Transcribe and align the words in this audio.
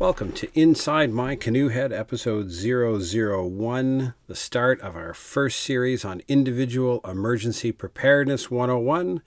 Welcome 0.00 0.30
to 0.34 0.48
Inside 0.54 1.10
My 1.10 1.34
Canoe 1.34 1.70
Head, 1.70 1.92
episode 1.92 2.52
001, 2.52 4.14
the 4.28 4.36
start 4.36 4.80
of 4.80 4.94
our 4.94 5.12
first 5.12 5.58
series 5.58 6.04
on 6.04 6.22
Individual 6.28 7.00
Emergency 7.04 7.72
Preparedness 7.72 8.48
101 8.48 9.22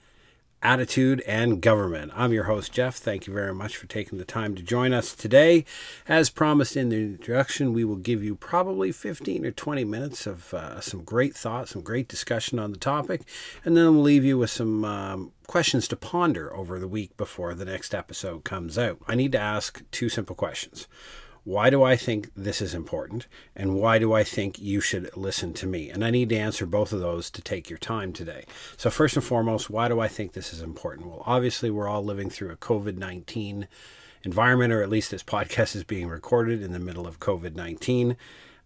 attitude, 0.62 1.20
and 1.26 1.60
government. 1.60 2.12
I'm 2.14 2.32
your 2.32 2.44
host, 2.44 2.72
Jeff. 2.72 2.96
Thank 2.96 3.26
you 3.26 3.34
very 3.34 3.52
much 3.52 3.76
for 3.76 3.86
taking 3.86 4.18
the 4.18 4.24
time 4.24 4.54
to 4.54 4.62
join 4.62 4.92
us 4.92 5.14
today. 5.14 5.64
As 6.08 6.30
promised 6.30 6.76
in 6.76 6.88
the 6.88 6.96
introduction, 6.96 7.72
we 7.72 7.84
will 7.84 7.96
give 7.96 8.22
you 8.22 8.36
probably 8.36 8.92
15 8.92 9.44
or 9.44 9.50
20 9.50 9.84
minutes 9.84 10.26
of 10.26 10.54
uh, 10.54 10.80
some 10.80 11.02
great 11.02 11.34
thoughts, 11.34 11.72
some 11.72 11.82
great 11.82 12.08
discussion 12.08 12.58
on 12.58 12.70
the 12.70 12.78
topic, 12.78 13.22
and 13.64 13.76
then 13.76 13.94
we'll 13.94 14.02
leave 14.02 14.24
you 14.24 14.38
with 14.38 14.50
some 14.50 14.84
um, 14.84 15.32
questions 15.46 15.88
to 15.88 15.96
ponder 15.96 16.54
over 16.54 16.78
the 16.78 16.88
week 16.88 17.16
before 17.16 17.54
the 17.54 17.64
next 17.64 17.94
episode 17.94 18.44
comes 18.44 18.78
out. 18.78 18.98
I 19.08 19.16
need 19.16 19.32
to 19.32 19.40
ask 19.40 19.82
two 19.90 20.08
simple 20.08 20.36
questions. 20.36 20.86
Why 21.44 21.70
do 21.70 21.82
I 21.82 21.96
think 21.96 22.30
this 22.36 22.62
is 22.62 22.72
important? 22.72 23.26
And 23.56 23.74
why 23.74 23.98
do 23.98 24.12
I 24.12 24.22
think 24.22 24.60
you 24.60 24.80
should 24.80 25.10
listen 25.16 25.52
to 25.54 25.66
me? 25.66 25.90
And 25.90 26.04
I 26.04 26.10
need 26.10 26.28
to 26.28 26.36
answer 26.36 26.66
both 26.66 26.92
of 26.92 27.00
those 27.00 27.30
to 27.30 27.42
take 27.42 27.68
your 27.68 27.78
time 27.78 28.12
today. 28.12 28.44
So, 28.76 28.90
first 28.90 29.16
and 29.16 29.24
foremost, 29.24 29.68
why 29.68 29.88
do 29.88 29.98
I 29.98 30.06
think 30.06 30.32
this 30.32 30.52
is 30.52 30.62
important? 30.62 31.08
Well, 31.08 31.24
obviously, 31.26 31.70
we're 31.70 31.88
all 31.88 32.04
living 32.04 32.30
through 32.30 32.50
a 32.50 32.56
COVID 32.56 32.96
19 32.96 33.66
environment, 34.22 34.72
or 34.72 34.82
at 34.82 34.88
least 34.88 35.10
this 35.10 35.24
podcast 35.24 35.74
is 35.74 35.82
being 35.82 36.08
recorded 36.08 36.62
in 36.62 36.72
the 36.72 36.78
middle 36.78 37.08
of 37.08 37.18
COVID 37.18 37.56
19. 37.56 38.16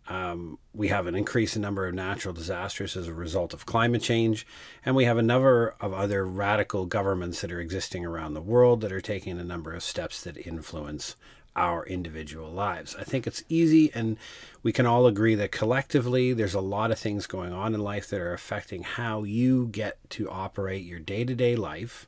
Um, 0.09 0.59
we 0.73 0.89
have 0.89 1.07
an 1.07 1.17
increase 1.17 1.57
in 1.57 1.63
number 1.63 1.87
of 1.87 1.95
natural 1.95 2.33
disasters 2.33 2.97
as 2.97 3.09
a 3.09 3.15
result 3.15 3.53
of 3.53 3.67
climate 3.67 4.03
change, 4.03 4.47
and 4.85 4.95
we 4.95 5.05
have 5.05 5.19
a 5.19 5.23
number 5.23 5.75
of 5.81 5.93
other 5.93 6.25
radical 6.25 6.87
governments 6.87 7.41
that 7.41 7.51
are 7.51 7.59
existing 7.59 8.05
around 8.05 8.35
the 8.35 8.41
world 8.41 8.83
that 8.83 8.93
are 8.93 9.01
taking 9.01 9.41
a 9.41 9.45
number 9.45 9.73
of 9.73 9.83
steps 9.83 10.23
that 10.23 10.37
influence 10.47 11.17
our 11.57 11.85
individual 11.87 12.51
lives. 12.51 12.95
I 12.97 13.05
think 13.05 13.27
it's 13.27 13.43
easy, 13.49 13.91
and 13.95 14.17
we 14.63 14.73
can 14.73 14.87
all 14.87 15.07
agree 15.07 15.35
that 15.35 15.51
collectively 15.51 16.33
there's 16.33 16.55
a 16.55 16.61
lot 16.61 16.91
of 16.91 16.99
things 16.99 17.27
going 17.27 17.53
on 17.53 17.75
in 17.75 17.81
life 17.81 18.09
that 18.11 18.21
are 18.21 18.35
affecting 18.35 18.83
how 18.83 19.25
you 19.25 19.67
get 19.67 19.99
to 20.11 20.31
operate 20.31 20.85
your 20.85 21.01
day 21.01 21.25
to 21.25 21.35
day 21.35 21.57
life 21.57 22.07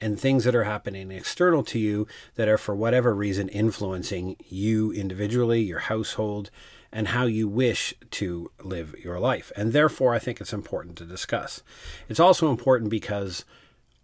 and 0.00 0.18
things 0.18 0.44
that 0.44 0.54
are 0.54 0.64
happening 0.64 1.10
external 1.10 1.62
to 1.64 1.78
you 1.78 2.06
that 2.34 2.48
are, 2.48 2.58
for 2.58 2.74
whatever 2.74 3.14
reason, 3.14 3.48
influencing 3.48 4.36
you 4.48 4.92
individually, 4.92 5.60
your 5.60 5.80
household, 5.80 6.50
and 6.92 7.08
how 7.08 7.24
you 7.24 7.46
wish 7.46 7.94
to 8.10 8.50
live 8.62 8.94
your 9.04 9.20
life. 9.20 9.52
And 9.56 9.72
therefore, 9.72 10.14
I 10.14 10.18
think 10.18 10.40
it's 10.40 10.52
important 10.52 10.96
to 10.96 11.04
discuss. 11.04 11.62
It's 12.08 12.20
also 12.20 12.50
important 12.50 12.90
because 12.90 13.44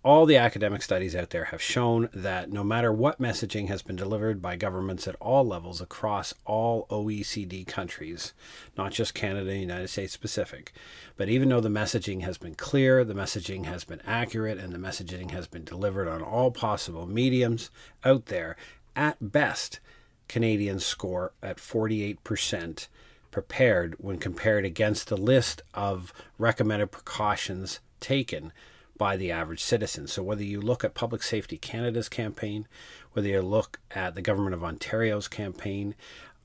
all 0.06 0.24
the 0.24 0.36
academic 0.36 0.82
studies 0.82 1.16
out 1.16 1.30
there 1.30 1.46
have 1.46 1.60
shown 1.60 2.08
that 2.14 2.52
no 2.52 2.62
matter 2.62 2.92
what 2.92 3.20
messaging 3.20 3.66
has 3.66 3.82
been 3.82 3.96
delivered 3.96 4.40
by 4.40 4.54
governments 4.54 5.08
at 5.08 5.16
all 5.16 5.44
levels 5.44 5.80
across 5.80 6.32
all 6.44 6.86
OECD 6.90 7.66
countries, 7.66 8.32
not 8.78 8.92
just 8.92 9.14
Canada 9.14 9.50
and 9.50 9.60
United 9.60 9.88
States 9.88 10.12
specific, 10.12 10.72
but 11.16 11.28
even 11.28 11.48
though 11.48 11.60
the 11.60 11.68
messaging 11.68 12.20
has 12.20 12.38
been 12.38 12.54
clear, 12.54 13.02
the 13.02 13.14
messaging 13.14 13.64
has 13.64 13.82
been 13.82 14.00
accurate, 14.06 14.58
and 14.58 14.72
the 14.72 14.78
messaging 14.78 15.32
has 15.32 15.48
been 15.48 15.64
delivered 15.64 16.06
on 16.06 16.22
all 16.22 16.52
possible 16.52 17.04
mediums 17.04 17.68
out 18.04 18.26
there, 18.26 18.56
at 18.94 19.32
best, 19.32 19.80
Canadians 20.28 20.86
score 20.86 21.32
at 21.42 21.56
48% 21.56 22.86
prepared 23.32 23.96
when 23.98 24.18
compared 24.18 24.64
against 24.64 25.08
the 25.08 25.16
list 25.16 25.62
of 25.74 26.12
recommended 26.38 26.92
precautions 26.92 27.80
taken 27.98 28.52
by 28.98 29.16
the 29.16 29.30
average 29.30 29.62
citizen. 29.62 30.06
So, 30.06 30.22
whether 30.22 30.44
you 30.44 30.60
look 30.60 30.84
at 30.84 30.94
Public 30.94 31.22
Safety 31.22 31.58
Canada's 31.58 32.08
campaign, 32.08 32.66
whether 33.12 33.28
you 33.28 33.42
look 33.42 33.80
at 33.90 34.14
the 34.14 34.22
Government 34.22 34.54
of 34.54 34.64
Ontario's 34.64 35.28
campaign, 35.28 35.94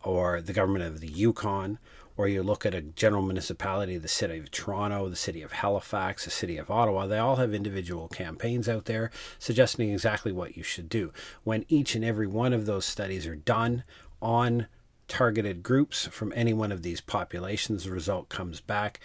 or 0.03 0.41
the 0.41 0.53
Government 0.53 0.85
of 0.85 0.99
the 0.99 1.07
Yukon, 1.07 1.79
or 2.17 2.27
you 2.27 2.43
look 2.43 2.65
at 2.65 2.75
a 2.75 2.81
general 2.81 3.21
municipality, 3.21 3.97
the 3.97 4.07
City 4.07 4.37
of 4.37 4.51
Toronto, 4.51 5.09
the 5.09 5.15
City 5.15 5.41
of 5.41 5.53
Halifax, 5.53 6.25
the 6.25 6.31
City 6.31 6.57
of 6.57 6.69
Ottawa, 6.69 7.07
they 7.07 7.17
all 7.17 7.37
have 7.37 7.53
individual 7.53 8.07
campaigns 8.07 8.67
out 8.67 8.85
there 8.85 9.11
suggesting 9.39 9.91
exactly 9.91 10.31
what 10.31 10.57
you 10.57 10.63
should 10.63 10.89
do. 10.89 11.11
When 11.43 11.65
each 11.67 11.95
and 11.95 12.03
every 12.03 12.27
one 12.27 12.53
of 12.53 12.65
those 12.65 12.85
studies 12.85 13.25
are 13.25 13.35
done 13.35 13.83
on 14.21 14.67
targeted 15.07 15.63
groups 15.63 16.07
from 16.07 16.31
any 16.35 16.53
one 16.53 16.71
of 16.71 16.83
these 16.83 17.01
populations, 17.01 17.85
the 17.85 17.91
result 17.91 18.29
comes 18.29 18.61
back 18.61 18.99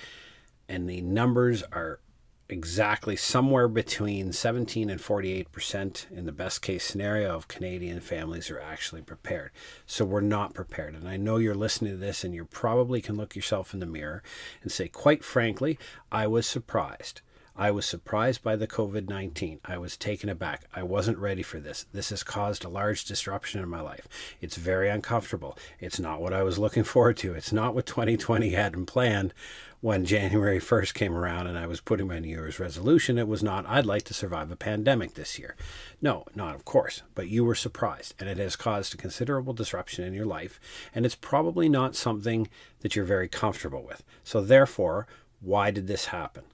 and 0.69 0.89
the 0.89 1.01
numbers 1.01 1.63
are 1.73 2.01
exactly 2.49 3.17
somewhere 3.17 3.69
between 3.69 4.33
17 4.33 4.89
and 4.89 5.01
48 5.01 5.51
percent 5.53 6.07
in 6.11 6.27
the 6.27 6.33
best 6.33 6.63
case 6.63 6.85
scenario 6.85 7.35
of 7.35 7.49
Canadian 7.49 8.01
families 8.01 8.51
are 8.51 8.61
actually 8.61 9.03
prepared. 9.03 9.51
So 9.87 10.05
we're 10.05 10.21
not 10.21 10.55
prepared. 10.55 10.95
And 10.95 11.09
I 11.09 11.17
know 11.17 11.39
you're 11.39 11.55
listening 11.55 11.93
to 11.93 11.99
this 11.99 12.25
and 12.25 12.35
you 12.35 12.45
probably 12.45 13.01
can 13.01 13.17
look 13.17 13.35
yourself 13.35 13.75
in 13.75 13.81
the 13.81 13.87
mirror 13.87 14.23
and 14.63 14.71
say, 14.71 14.89
quite 14.89 15.25
frankly, 15.25 15.79
I 16.13 16.27
was 16.27 16.47
surprised. 16.47 17.21
I 17.59 17.71
was 17.71 17.87
surprised 17.87 18.43
by 18.43 18.55
the 18.57 18.67
COVID 18.67 19.09
19. 19.09 19.61
I 19.65 19.79
was 19.79 19.97
taken 19.97 20.29
aback. 20.29 20.65
I 20.75 20.83
wasn't 20.83 21.17
ready 21.17 21.43
for 21.43 21.59
this. 21.59 21.87
This 21.91 22.11
has 22.11 22.23
caused 22.23 22.65
a 22.65 22.69
large 22.69 23.07
disruption 23.07 23.63
in 23.63 23.69
my 23.71 23.81
life. 23.81 24.07
It's 24.43 24.57
very 24.57 24.91
uncomfortable. 24.91 25.57
It's 25.81 25.99
not 25.99 26.21
what 26.21 26.35
I 26.35 26.43
was 26.43 26.59
looking 26.59 26.85
forward 26.85 27.17
to. 27.19 27.33
It's 27.33 27.53
not 27.53 27.75
what 27.75 27.87
2020 27.87 28.51
had 28.51 28.75
in 28.75 28.85
planned 28.85 29.33
when 29.81 30.05
January 30.05 30.59
1st 30.59 30.93
came 30.93 31.17
around 31.17 31.47
and 31.47 31.57
I 31.57 31.67
was 31.67 31.81
putting 31.81 32.09
my 32.09 32.19
New 32.19 32.29
Year's 32.29 32.61
resolution. 32.61 33.17
It 33.17 33.29
was 33.29 33.43
not, 33.43 33.67
I'd 33.67 33.87
like 33.87 34.03
to 34.05 34.15
survive 34.15 34.51
a 34.51 34.57
pandemic 34.57 35.15
this 35.15 35.39
year. 35.39 35.57
No, 36.03 36.27
not 36.35 36.55
of 36.55 36.67
course, 36.67 37.03
but 37.15 37.29
you 37.29 37.43
were 37.43 37.55
surprised 37.55 38.15
and 38.19 38.29
it 38.29 38.37
has 38.37 38.57
caused 38.57 38.93
a 38.93 38.99
considerable 38.99 39.55
disruption 39.55 40.05
in 40.05 40.13
your 40.13 40.27
life. 40.27 40.61
And 40.95 41.07
it's 41.07 41.15
probably 41.15 41.71
not 41.71 41.97
something 41.97 42.49
that 42.81 42.95
you're 42.95 43.07
very 43.07 43.29
comfortable 43.29 43.83
with. 43.83 44.03
So, 44.25 44.43
therefore, 44.43 45.07
why 45.41 45.71
did 45.71 45.87
this 45.87 46.07
happen? 46.07 46.45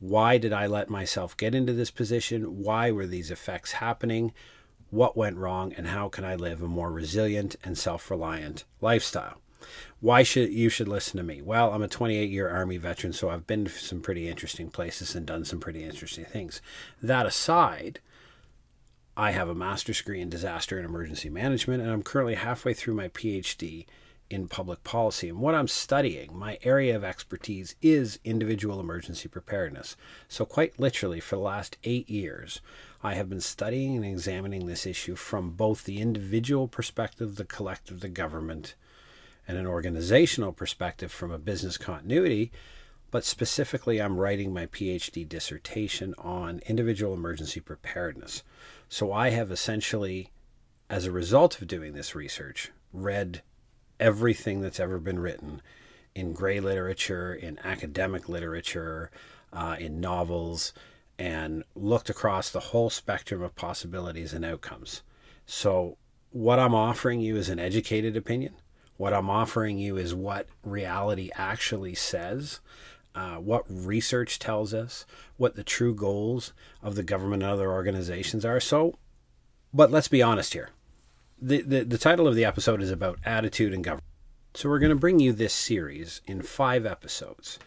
Why 0.00 0.38
did 0.38 0.52
I 0.52 0.66
let 0.66 0.88
myself 0.88 1.36
get 1.36 1.54
into 1.54 1.72
this 1.72 1.90
position? 1.90 2.62
Why 2.62 2.90
were 2.90 3.06
these 3.06 3.30
effects 3.30 3.72
happening? 3.72 4.32
What 4.90 5.16
went 5.16 5.36
wrong? 5.36 5.72
And 5.72 5.88
how 5.88 6.08
can 6.08 6.24
I 6.24 6.34
live 6.34 6.62
a 6.62 6.68
more 6.68 6.92
resilient 6.92 7.56
and 7.64 7.76
self 7.76 8.10
reliant 8.10 8.64
lifestyle? 8.80 9.40
Why 10.00 10.22
should 10.22 10.52
you 10.52 10.68
should 10.68 10.88
listen 10.88 11.16
to 11.16 11.24
me? 11.24 11.42
Well, 11.42 11.72
I'm 11.72 11.82
a 11.82 11.88
28 11.88 12.30
year 12.30 12.48
Army 12.48 12.76
veteran, 12.76 13.12
so 13.12 13.28
I've 13.28 13.46
been 13.46 13.64
to 13.64 13.70
some 13.70 14.00
pretty 14.00 14.28
interesting 14.28 14.70
places 14.70 15.14
and 15.14 15.26
done 15.26 15.44
some 15.44 15.58
pretty 15.58 15.82
interesting 15.82 16.24
things. 16.24 16.62
That 17.02 17.26
aside, 17.26 18.00
I 19.16 19.32
have 19.32 19.48
a 19.48 19.54
master's 19.54 19.98
degree 19.98 20.20
in 20.20 20.30
disaster 20.30 20.76
and 20.76 20.86
emergency 20.86 21.28
management, 21.28 21.82
and 21.82 21.90
I'm 21.90 22.04
currently 22.04 22.36
halfway 22.36 22.72
through 22.72 22.94
my 22.94 23.08
PhD 23.08 23.86
in 24.30 24.48
public 24.48 24.84
policy. 24.84 25.28
And 25.28 25.40
what 25.40 25.54
I'm 25.54 25.68
studying, 25.68 26.36
my 26.36 26.58
area 26.62 26.94
of 26.94 27.04
expertise 27.04 27.74
is 27.80 28.18
individual 28.24 28.80
emergency 28.80 29.28
preparedness. 29.28 29.96
So, 30.28 30.44
quite 30.44 30.78
literally, 30.78 31.20
for 31.20 31.36
the 31.36 31.42
last 31.42 31.76
eight 31.84 32.08
years, 32.10 32.60
I 33.02 33.14
have 33.14 33.28
been 33.28 33.40
studying 33.40 33.96
and 33.96 34.04
examining 34.04 34.66
this 34.66 34.86
issue 34.86 35.16
from 35.16 35.50
both 35.50 35.84
the 35.84 36.00
individual 36.00 36.68
perspective, 36.68 37.36
the 37.36 37.44
collective, 37.44 38.00
the 38.00 38.08
government, 38.08 38.74
and 39.46 39.56
an 39.56 39.66
organizational 39.66 40.52
perspective 40.52 41.10
from 41.10 41.30
a 41.30 41.38
business 41.38 41.78
continuity. 41.78 42.50
But 43.10 43.24
specifically, 43.24 44.02
I'm 44.02 44.18
writing 44.18 44.52
my 44.52 44.66
PhD 44.66 45.26
dissertation 45.26 46.14
on 46.18 46.60
individual 46.66 47.14
emergency 47.14 47.60
preparedness. 47.60 48.42
So, 48.90 49.12
I 49.12 49.30
have 49.30 49.50
essentially, 49.50 50.30
as 50.90 51.06
a 51.06 51.12
result 51.12 51.62
of 51.62 51.68
doing 51.68 51.94
this 51.94 52.14
research, 52.14 52.70
read 52.92 53.42
everything 54.00 54.60
that's 54.60 54.80
ever 54.80 54.98
been 54.98 55.18
written 55.18 55.62
in 56.14 56.32
gray 56.32 56.60
literature, 56.60 57.34
in 57.34 57.58
academic 57.64 58.28
literature, 58.28 59.10
uh, 59.52 59.76
in 59.78 60.00
novels, 60.00 60.72
and 61.18 61.64
looked 61.74 62.10
across 62.10 62.50
the 62.50 62.60
whole 62.60 62.90
spectrum 62.90 63.42
of 63.42 63.54
possibilities 63.54 64.32
and 64.32 64.44
outcomes. 64.44 65.02
So, 65.46 65.96
what 66.30 66.58
I'm 66.58 66.74
offering 66.74 67.20
you 67.20 67.36
is 67.36 67.48
an 67.48 67.58
educated 67.58 68.16
opinion. 68.16 68.54
What 68.96 69.14
I'm 69.14 69.30
offering 69.30 69.78
you 69.78 69.96
is 69.96 70.14
what 70.14 70.48
reality 70.62 71.30
actually 71.34 71.94
says, 71.94 72.60
uh, 73.14 73.36
what 73.36 73.64
research 73.68 74.38
tells 74.38 74.74
us, 74.74 75.06
what 75.36 75.54
the 75.54 75.64
true 75.64 75.94
goals 75.94 76.52
of 76.82 76.96
the 76.96 77.02
government 77.02 77.42
and 77.42 77.52
other 77.52 77.70
organizations 77.70 78.44
are. 78.44 78.60
So, 78.60 78.98
but 79.72 79.90
let's 79.90 80.08
be 80.08 80.22
honest 80.22 80.52
here 80.52 80.70
the, 81.40 81.84
the, 81.84 81.98
title 81.98 82.26
of 82.26 82.34
the 82.34 82.44
episode 82.44 82.82
is 82.82 82.90
about 82.90 83.18
attitude 83.24 83.72
and 83.72 83.84
government. 83.84 84.04
So 84.54 84.68
we're 84.68 84.78
going 84.78 84.90
to 84.90 84.96
bring 84.96 85.20
you 85.20 85.32
this 85.32 85.54
series 85.54 86.20
in 86.26 86.42
five 86.42 86.84
episodes. 86.84 87.58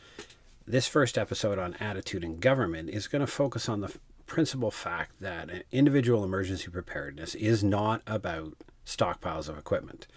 This 0.67 0.87
first 0.87 1.17
episode 1.17 1.57
on 1.57 1.75
attitude 1.75 2.23
and 2.23 2.39
government 2.39 2.89
is 2.89 3.07
going 3.07 3.21
to 3.21 3.27
focus 3.27 3.69
on 3.69 3.81
the 3.81 3.93
principal 4.25 4.71
fact 4.71 5.19
that 5.19 5.49
individual 5.71 6.23
emergency 6.23 6.69
preparedness 6.69 7.35
is 7.35 7.63
not 7.63 8.01
about 8.07 8.53
stockpiles 8.85 9.47
of 9.47 9.57
equipment. 9.57 10.07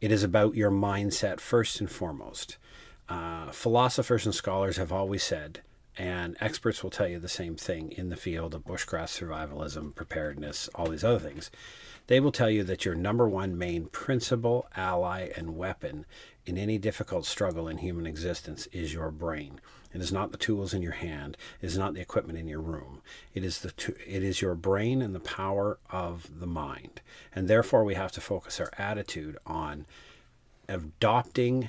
It 0.00 0.12
is 0.12 0.22
about 0.22 0.54
your 0.54 0.70
mindset 0.70 1.40
first 1.40 1.80
and 1.80 1.90
foremost. 1.90 2.56
Uh, 3.08 3.50
philosophers 3.50 4.26
and 4.26 4.34
scholars 4.34 4.76
have 4.76 4.92
always 4.92 5.22
said, 5.22 5.60
and 5.96 6.36
experts 6.40 6.82
will 6.82 6.90
tell 6.90 7.08
you 7.08 7.18
the 7.18 7.28
same 7.28 7.56
thing 7.56 7.90
in 7.92 8.08
the 8.08 8.16
field 8.16 8.54
of 8.54 8.64
bushcraft 8.64 9.18
survivalism, 9.18 9.94
preparedness, 9.94 10.68
all 10.74 10.88
these 10.88 11.04
other 11.04 11.18
things 11.18 11.50
They 12.08 12.20
will 12.20 12.32
tell 12.32 12.50
you 12.50 12.64
that 12.64 12.84
your 12.86 12.94
number 12.94 13.28
one 13.28 13.56
main 13.56 13.86
principle, 13.86 14.66
ally, 14.74 15.28
and 15.36 15.56
weapon 15.56 16.06
in 16.46 16.56
any 16.56 16.78
difficult 16.78 17.26
struggle 17.26 17.68
in 17.68 17.78
human 17.78 18.06
existence 18.06 18.66
is 18.72 18.94
your 18.94 19.10
brain. 19.10 19.60
It 19.92 20.00
is 20.00 20.10
not 20.10 20.32
the 20.32 20.38
tools 20.38 20.72
in 20.72 20.80
your 20.80 20.92
hand. 20.92 21.36
It 21.60 21.66
is 21.66 21.76
not 21.76 21.92
the 21.92 22.00
equipment 22.00 22.38
in 22.38 22.48
your 22.48 22.62
room. 22.62 23.02
It 23.34 23.44
is 23.44 23.60
the 23.60 23.72
it 24.06 24.22
is 24.22 24.40
your 24.40 24.54
brain 24.54 25.02
and 25.02 25.14
the 25.14 25.20
power 25.20 25.78
of 25.90 26.40
the 26.40 26.46
mind. 26.46 27.02
And 27.34 27.46
therefore 27.46 27.84
we 27.84 27.94
have 27.94 28.12
to 28.12 28.22
focus 28.22 28.58
our 28.58 28.72
attitude 28.78 29.36
on 29.46 29.84
adopting 30.66 31.68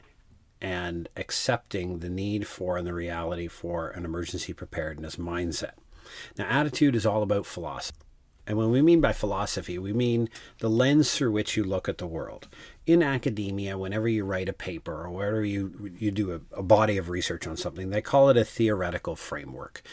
and 0.62 1.10
accepting 1.18 2.00
the 2.00 2.10
need 2.10 2.48
for 2.48 2.78
and 2.78 2.88
the 2.88 2.94
reality 2.94 3.48
for 3.48 3.90
an 3.90 4.06
emergency 4.06 4.54
preparedness 4.54 5.18
mindset. 5.18 5.74
Now 6.38 6.46
attitude 6.46 6.96
is 6.96 7.06
all 7.06 7.24
about 7.24 7.46
philosophy. 7.46 8.06
And 8.50 8.58
when 8.58 8.72
we 8.72 8.82
mean 8.82 9.00
by 9.00 9.14
philosophy, 9.14 9.78
we 9.78 9.94
mean 9.94 10.28
the 10.58 10.72
lens 10.72 11.14
through 11.14 11.32
which 11.32 11.56
you 11.56 11.64
look 11.64 11.88
at 11.88 12.00
the 12.00 12.08
world. 12.08 12.48
In 12.88 13.04
academia, 13.04 13.78
whenever 13.78 14.08
you 14.08 14.26
write 14.26 14.50
a 14.50 14.54
paper 14.54 15.06
or 15.06 15.12
whenever 15.12 15.46
you, 15.46 15.94
you 16.00 16.10
do 16.10 16.34
a, 16.34 16.58
a 16.58 16.64
body 16.64 16.98
of 16.98 17.10
research 17.10 17.46
on 17.46 17.58
something, 17.58 17.92
they 17.92 18.02
call 18.02 18.28
it 18.28 18.38
a 18.38 18.44
theoretical 18.44 19.16
framework. 19.16 19.84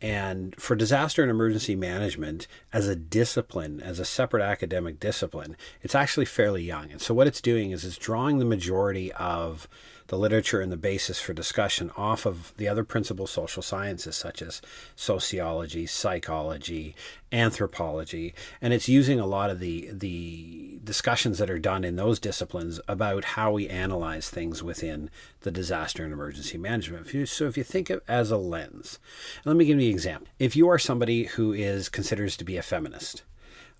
And 0.00 0.54
for 0.60 0.76
disaster 0.76 1.22
and 1.22 1.30
emergency 1.30 1.74
management 1.74 2.46
as 2.72 2.86
a 2.86 2.94
discipline, 2.94 3.80
as 3.80 3.98
a 3.98 4.04
separate 4.04 4.44
academic 4.44 5.00
discipline, 5.00 5.56
it's 5.82 5.96
actually 5.96 6.26
fairly 6.26 6.62
young. 6.62 6.92
And 6.92 7.00
so 7.00 7.14
what 7.14 7.26
it's 7.26 7.40
doing 7.40 7.72
is 7.72 7.84
it's 7.84 7.98
drawing 7.98 8.38
the 8.38 8.44
majority 8.44 9.12
of 9.14 9.66
the 10.14 10.20
literature 10.20 10.60
and 10.60 10.70
the 10.70 10.76
basis 10.76 11.18
for 11.18 11.32
discussion 11.32 11.90
off 11.96 12.24
of 12.24 12.54
the 12.56 12.68
other 12.68 12.84
principal 12.84 13.26
social 13.26 13.62
sciences 13.62 14.14
such 14.14 14.40
as 14.40 14.62
sociology, 14.94 15.86
psychology, 15.86 16.94
anthropology, 17.32 18.32
and 18.62 18.72
it's 18.72 18.88
using 18.88 19.18
a 19.18 19.26
lot 19.26 19.50
of 19.50 19.58
the 19.58 19.90
the 19.92 20.78
discussions 20.84 21.38
that 21.38 21.50
are 21.50 21.58
done 21.58 21.82
in 21.82 21.96
those 21.96 22.20
disciplines 22.20 22.80
about 22.86 23.24
how 23.24 23.50
we 23.50 23.66
analyze 23.68 24.30
things 24.30 24.62
within 24.62 25.10
the 25.40 25.50
disaster 25.50 26.04
and 26.04 26.12
emergency 26.12 26.58
management. 26.58 27.28
So 27.28 27.46
if 27.46 27.56
you 27.56 27.64
think 27.64 27.90
of 27.90 28.00
as 28.06 28.30
a 28.30 28.36
lens, 28.36 29.00
let 29.44 29.56
me 29.56 29.64
give 29.64 29.80
you 29.80 29.88
an 29.88 29.94
example. 29.94 30.28
If 30.38 30.54
you 30.54 30.68
are 30.68 30.78
somebody 30.78 31.24
who 31.24 31.52
is 31.52 31.88
considers 31.88 32.36
to 32.36 32.44
be 32.44 32.56
a 32.56 32.62
feminist, 32.62 33.24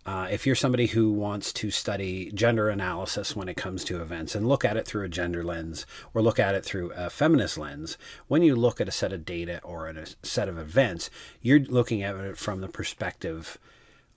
uh, 0.06 0.29
if 0.31 0.47
you're 0.47 0.55
somebody 0.55 0.89
who 0.89 1.11
wants 1.11 1.53
to 1.53 1.71
study 1.71 2.31
gender 2.35 2.69
analysis 2.69 3.35
when 3.35 3.49
it 3.49 3.56
comes 3.56 3.85
to 3.85 4.03
events 4.03 4.35
and 4.35 4.47
look 4.47 4.65
at 4.65 4.77
it 4.77 4.87
through 4.87 5.05
a 5.05 5.09
gender 5.09 5.43
lens 5.43 5.87
or 6.12 6.21
look 6.21 6.39
at 6.39 6.55
it 6.55 6.65
through 6.65 6.93
a 6.93 7.09
feminist 7.09 7.56
lens, 7.56 7.97
when 8.29 8.43
you 8.43 8.55
look 8.55 8.81
at 8.81 8.89
a 8.89 8.93
set 8.93 9.12
of 9.12 9.25
data 9.25 9.61
or 9.62 9.89
a 9.89 10.06
set 10.23 10.49
of 10.49 10.59
events, 10.59 11.09
you're 11.41 11.61
looking 11.61 12.03
at 12.03 12.17
it 12.17 12.37
from 12.37 12.61
the 12.61 12.69
perspective 12.69 13.59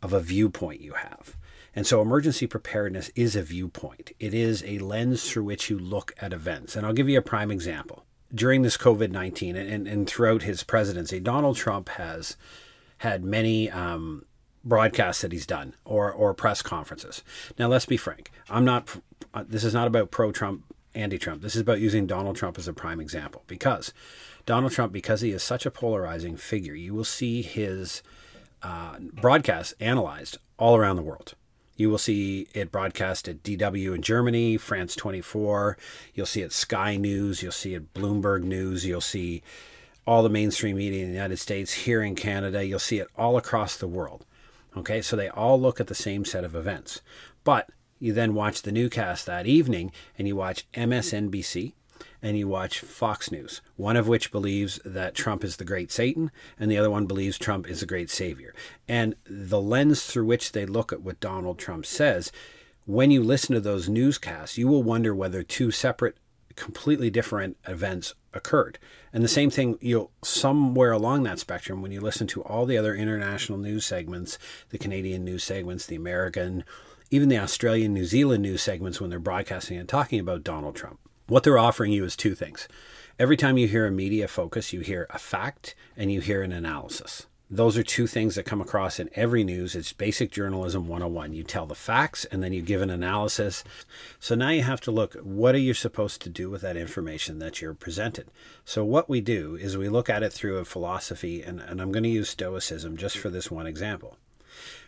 of 0.02 0.12
a 0.12 0.20
viewpoint 0.20 0.82
you 0.82 0.94
have. 0.94 1.38
And 1.74 1.88
so 1.88 2.02
emergency 2.02 2.48
preparedness 2.48 3.10
is 3.16 3.36
a 3.36 3.44
viewpoint. 3.44 4.12
It 4.20 4.34
is 4.34 4.64
a 4.66 4.80
lens 4.80 5.30
through 5.30 5.44
which 5.46 5.70
you 5.70 5.78
look 5.78 6.14
at 6.20 6.34
events. 6.34 6.76
And 6.76 6.86
I'll 6.86 6.94
give 6.94 7.08
you 7.08 7.20
a 7.20 7.22
prime 7.22 7.52
example. 7.52 8.04
During 8.34 8.62
this 8.62 8.76
COVID 8.76 9.12
19 9.12 9.56
and, 9.56 9.88
and 9.88 10.08
throughout 10.08 10.42
his 10.42 10.64
presidency, 10.64 11.22
Donald 11.22 11.56
Trump 11.56 11.88
has 11.90 12.36
had 12.98 13.24
many 13.24 13.70
um, 13.70 14.26
broadcasts 14.68 15.22
that 15.22 15.32
he's 15.32 15.46
done 15.46 15.74
or 15.86 16.12
or 16.12 16.34
press 16.34 16.62
conferences. 16.62 17.24
Now 17.58 17.68
let's 17.68 17.86
be 17.86 17.98
frank. 17.98 18.32
I'm 18.50 18.66
not 18.66 18.98
uh, 19.34 19.44
this 19.48 19.64
is 19.64 19.74
not 19.74 19.88
about 19.88 20.12
pro 20.12 20.32
Trump 20.32 20.64
anti 20.96 21.18
Trump. 21.18 21.42
This 21.42 21.56
is 21.56 21.62
about 21.62 21.80
using 21.80 22.08
Donald 22.08 22.36
Trump 22.36 22.58
as 22.58 22.68
a 22.68 22.74
prime 22.74 23.00
example 23.00 23.44
because 23.48 23.94
Donald 24.46 24.72
Trump 24.72 24.92
because 24.92 25.22
he 25.22 25.32
is 25.32 25.44
such 25.44 25.66
a 25.66 25.72
polarizing 25.72 26.38
figure, 26.38 26.74
you 26.74 26.94
will 26.94 27.04
see 27.04 27.42
his 27.42 28.02
uh, 28.64 28.98
broadcasts 29.00 29.74
analyzed 29.80 30.38
all 30.58 30.76
around 30.76 30.96
the 30.96 31.02
world. 31.04 31.36
You 31.76 31.92
will 31.92 32.00
see 32.00 32.48
it 32.56 32.72
broadcast 32.72 33.28
at 33.28 33.44
DW 33.44 33.94
in 33.94 34.02
Germany, 34.02 34.58
France 34.58 34.96
24. 34.96 35.78
You'll 36.16 36.26
see 36.26 36.42
it 36.42 36.52
Sky 36.52 36.98
News. 36.98 37.44
You'll 37.44 37.52
see 37.52 37.76
it 37.76 37.94
Bloomberg 37.94 38.42
News. 38.44 38.84
You'll 38.84 39.00
see 39.00 39.44
all 40.08 40.24
the 40.24 40.30
mainstream 40.30 40.78
media 40.78 41.04
in 41.04 41.10
the 41.10 41.16
United 41.16 41.38
States, 41.38 41.74
here 41.74 42.02
in 42.02 42.16
Canada. 42.16 42.66
You'll 42.66 42.80
see 42.80 42.98
it 42.98 43.08
all 43.16 43.38
across 43.38 43.78
the 43.78 43.88
world. 43.88 44.26
Okay, 44.76 45.02
so 45.02 45.16
they 45.16 45.30
all 45.30 45.60
look 45.60 45.80
at 45.80 45.88
the 45.88 45.96
same 45.96 46.26
set 46.26 46.44
of 46.44 46.56
events. 46.56 47.02
But 47.44 47.70
you 48.00 48.14
then 48.14 48.34
watch 48.34 48.62
the 48.62 48.72
newscast 48.72 49.26
that 49.26 49.48
evening 49.48 49.92
and 50.18 50.28
you 50.28 50.36
watch 50.36 50.68
MSNBC 50.74 51.74
and 52.22 52.38
you 52.38 52.48
watch 52.48 52.80
Fox 52.80 53.32
News, 53.32 53.62
one 53.76 53.96
of 53.96 54.08
which 54.08 54.32
believes 54.32 54.80
that 54.86 55.16
Trump 55.16 55.44
is 55.44 55.58
the 55.58 55.66
great 55.66 55.92
Satan 55.92 56.32
and 56.60 56.70
the 56.70 56.78
other 56.78 56.92
one 56.92 57.06
believes 57.06 57.38
Trump 57.38 57.68
is 57.68 57.80
the 57.80 57.86
great 57.86 58.10
savior. 58.10 58.54
And 58.88 59.16
the 59.26 59.62
lens 59.62 60.04
through 60.04 60.26
which 60.26 60.52
they 60.52 60.66
look 60.66 60.92
at 60.92 61.02
what 61.02 61.20
Donald 61.20 61.58
Trump 61.58 61.86
says, 61.86 62.32
when 62.86 63.12
you 63.12 63.22
listen 63.24 63.54
to 63.54 63.62
those 63.62 63.90
newscasts, 63.90 64.58
you 64.58 64.68
will 64.68 64.84
wonder 64.84 65.14
whether 65.14 65.44
two 65.44 65.72
separate 65.72 66.18
completely 66.56 67.10
different 67.10 67.58
events 67.68 68.16
occurred. 68.38 68.80
And 69.12 69.24
the 69.24 69.28
same 69.28 69.50
thing, 69.50 69.78
you'll 69.82 70.12
somewhere 70.24 70.92
along 70.92 71.24
that 71.24 71.40
spectrum, 71.40 71.82
when 71.82 71.92
you 71.92 72.00
listen 72.00 72.28
to 72.28 72.44
all 72.44 72.66
the 72.66 72.78
other 72.78 72.96
international 72.96 73.58
news 73.58 73.86
segments, 73.86 74.38
the 74.70 74.78
Canadian 74.78 75.26
news 75.26 75.44
segments, 75.44 75.86
the 75.86 75.96
American, 75.96 76.64
even 77.12 77.30
the 77.30 77.40
Australian, 77.40 77.94
New 77.94 78.06
Zealand 78.06 78.44
news 78.44 78.62
segments, 78.62 79.02
when 79.02 79.10
they're 79.10 79.20
broadcasting 79.20 79.78
and 79.78 79.90
talking 79.90 80.20
about 80.20 80.44
Donald 80.44 80.76
Trump, 80.76 81.00
what 81.28 81.44
they're 81.44 81.60
offering 81.60 81.92
you 81.92 82.06
is 82.06 82.16
two 82.16 82.36
things. 82.36 82.68
Every 83.20 83.36
time 83.36 83.58
you 83.58 83.68
hear 83.68 83.86
a 83.86 83.92
media 83.92 84.28
focus, 84.28 84.72
you 84.72 84.82
hear 84.82 85.08
a 85.10 85.18
fact 85.18 85.76
and 85.98 86.12
you 86.12 86.22
hear 86.22 86.44
an 86.44 86.52
analysis 86.52 87.26
those 87.50 87.78
are 87.78 87.84
two 87.84 88.08
things 88.08 88.36
that 88.36 88.44
come 88.44 88.60
across 88.60 89.00
in 89.00 89.10
every 89.14 89.44
news. 89.44 89.74
It's 89.74 89.94
basic 89.94 90.32
journalism 90.32 90.88
101. 90.88 91.34
You 91.34 91.44
tell 91.44 91.66
the 91.66 91.76
facts 91.76 92.26
and 92.26 92.44
then 92.44 92.52
you 92.52 92.62
give 92.62 92.82
an 92.82 92.90
analysis. 92.90 93.64
So 94.20 94.36
now 94.36 94.50
you 94.50 94.64
have 94.64 94.82
to 94.82 94.92
look 94.92 95.16
what 95.16 95.56
are 95.56 95.60
you 95.60 95.74
supposed 95.74 96.22
to 96.24 96.30
do 96.30 96.50
with 96.50 96.62
that 96.62 96.76
information 96.76 97.40
that 97.40 97.62
you're 97.62 97.74
presented? 97.74 98.30
So 98.66 98.84
what 98.84 99.10
we 99.10 99.22
do 99.22 99.56
is 99.56 99.78
we 99.78 99.88
look 99.88 100.10
at 100.10 100.24
it 100.24 100.34
through 100.34 100.58
a 100.58 100.66
philosophy, 100.66 101.42
and, 101.42 101.62
and 101.62 101.82
I'm 101.82 101.92
going 101.92 102.04
to 102.04 102.10
use 102.10 102.30
Stoicism 102.30 102.98
just 102.98 103.18
for 103.18 103.30
this 103.30 103.50
one 103.50 103.66
example. 103.66 104.18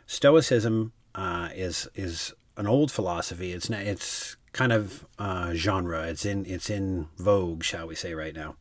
Stoicism 0.06 0.92
uh, 1.16 1.50
is 1.56 1.88
is 1.96 2.34
an 2.58 2.68
old 2.68 2.92
philosophy. 2.92 3.54
It's 3.54 3.70
it's 3.70 4.36
kind 4.52 4.74
of 4.74 5.06
uh, 5.18 5.54
genre. 5.54 6.04
It's 6.04 6.26
in 6.26 6.46
it's 6.46 6.70
in 6.70 7.08
vogue, 7.18 7.64
shall 7.64 7.88
we 7.88 7.96
say, 7.96 8.14
right 8.14 8.36
now. 8.36 8.56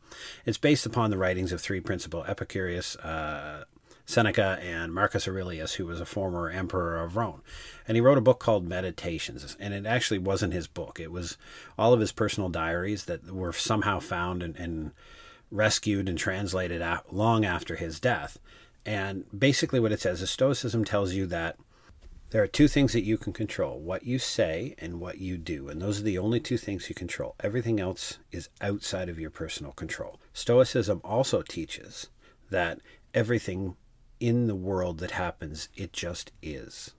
It's 0.45 0.57
based 0.57 0.85
upon 0.85 1.09
the 1.09 1.17
writings 1.17 1.51
of 1.51 1.59
three 1.59 1.79
principal 1.79 2.23
Epicurus, 2.27 2.95
uh, 2.97 3.65
Seneca 4.09 4.57
and 4.63 4.91
Marcus 4.91 5.27
Aurelius, 5.27 5.75
who 5.75 5.85
was 5.85 6.01
a 6.01 6.05
former 6.05 6.49
emperor 6.49 6.99
of 6.99 7.15
Rome. 7.15 7.43
And 7.87 7.95
he 7.95 8.01
wrote 8.01 8.17
a 8.17 8.21
book 8.21 8.39
called 8.39 8.67
Meditations. 8.67 9.55
And 9.59 9.71
it 9.71 9.85
actually 9.85 10.17
wasn't 10.17 10.51
his 10.51 10.65
book, 10.65 10.99
it 10.99 11.11
was 11.11 11.37
all 11.77 11.93
of 11.93 11.99
his 11.99 12.11
personal 12.11 12.49
diaries 12.49 13.05
that 13.05 13.31
were 13.31 13.53
somehow 13.53 13.99
found 13.99 14.41
and, 14.41 14.55
and 14.55 14.93
rescued 15.51 16.09
and 16.09 16.17
translated 16.17 16.81
long 17.11 17.45
after 17.45 17.75
his 17.75 17.99
death. 17.99 18.39
And 18.83 19.25
basically, 19.37 19.79
what 19.79 19.91
it 19.91 20.01
says 20.01 20.23
is 20.23 20.31
Stoicism 20.31 20.85
tells 20.85 21.13
you 21.13 21.27
that 21.27 21.57
there 22.31 22.41
are 22.41 22.47
two 22.47 22.67
things 22.67 22.93
that 22.93 23.05
you 23.05 23.15
can 23.15 23.31
control 23.31 23.79
what 23.79 24.07
you 24.07 24.17
say 24.17 24.73
and 24.79 24.99
what 24.99 25.19
you 25.19 25.37
do. 25.37 25.69
And 25.69 25.79
those 25.79 25.99
are 25.99 26.03
the 26.03 26.17
only 26.17 26.39
two 26.39 26.57
things 26.57 26.89
you 26.89 26.95
control. 26.95 27.35
Everything 27.41 27.79
else 27.79 28.17
is 28.31 28.49
outside 28.59 29.07
of 29.07 29.19
your 29.19 29.29
personal 29.29 29.73
control. 29.73 30.19
Stoicism 30.33 30.99
also 31.03 31.43
teaches 31.43 32.07
that 32.49 32.79
everything 33.13 33.75
in 34.19 34.47
the 34.47 34.55
world 34.55 34.99
that 34.99 35.11
happens. 35.11 35.69
It 35.75 35.93
just 35.93 36.31
is. 36.41 36.91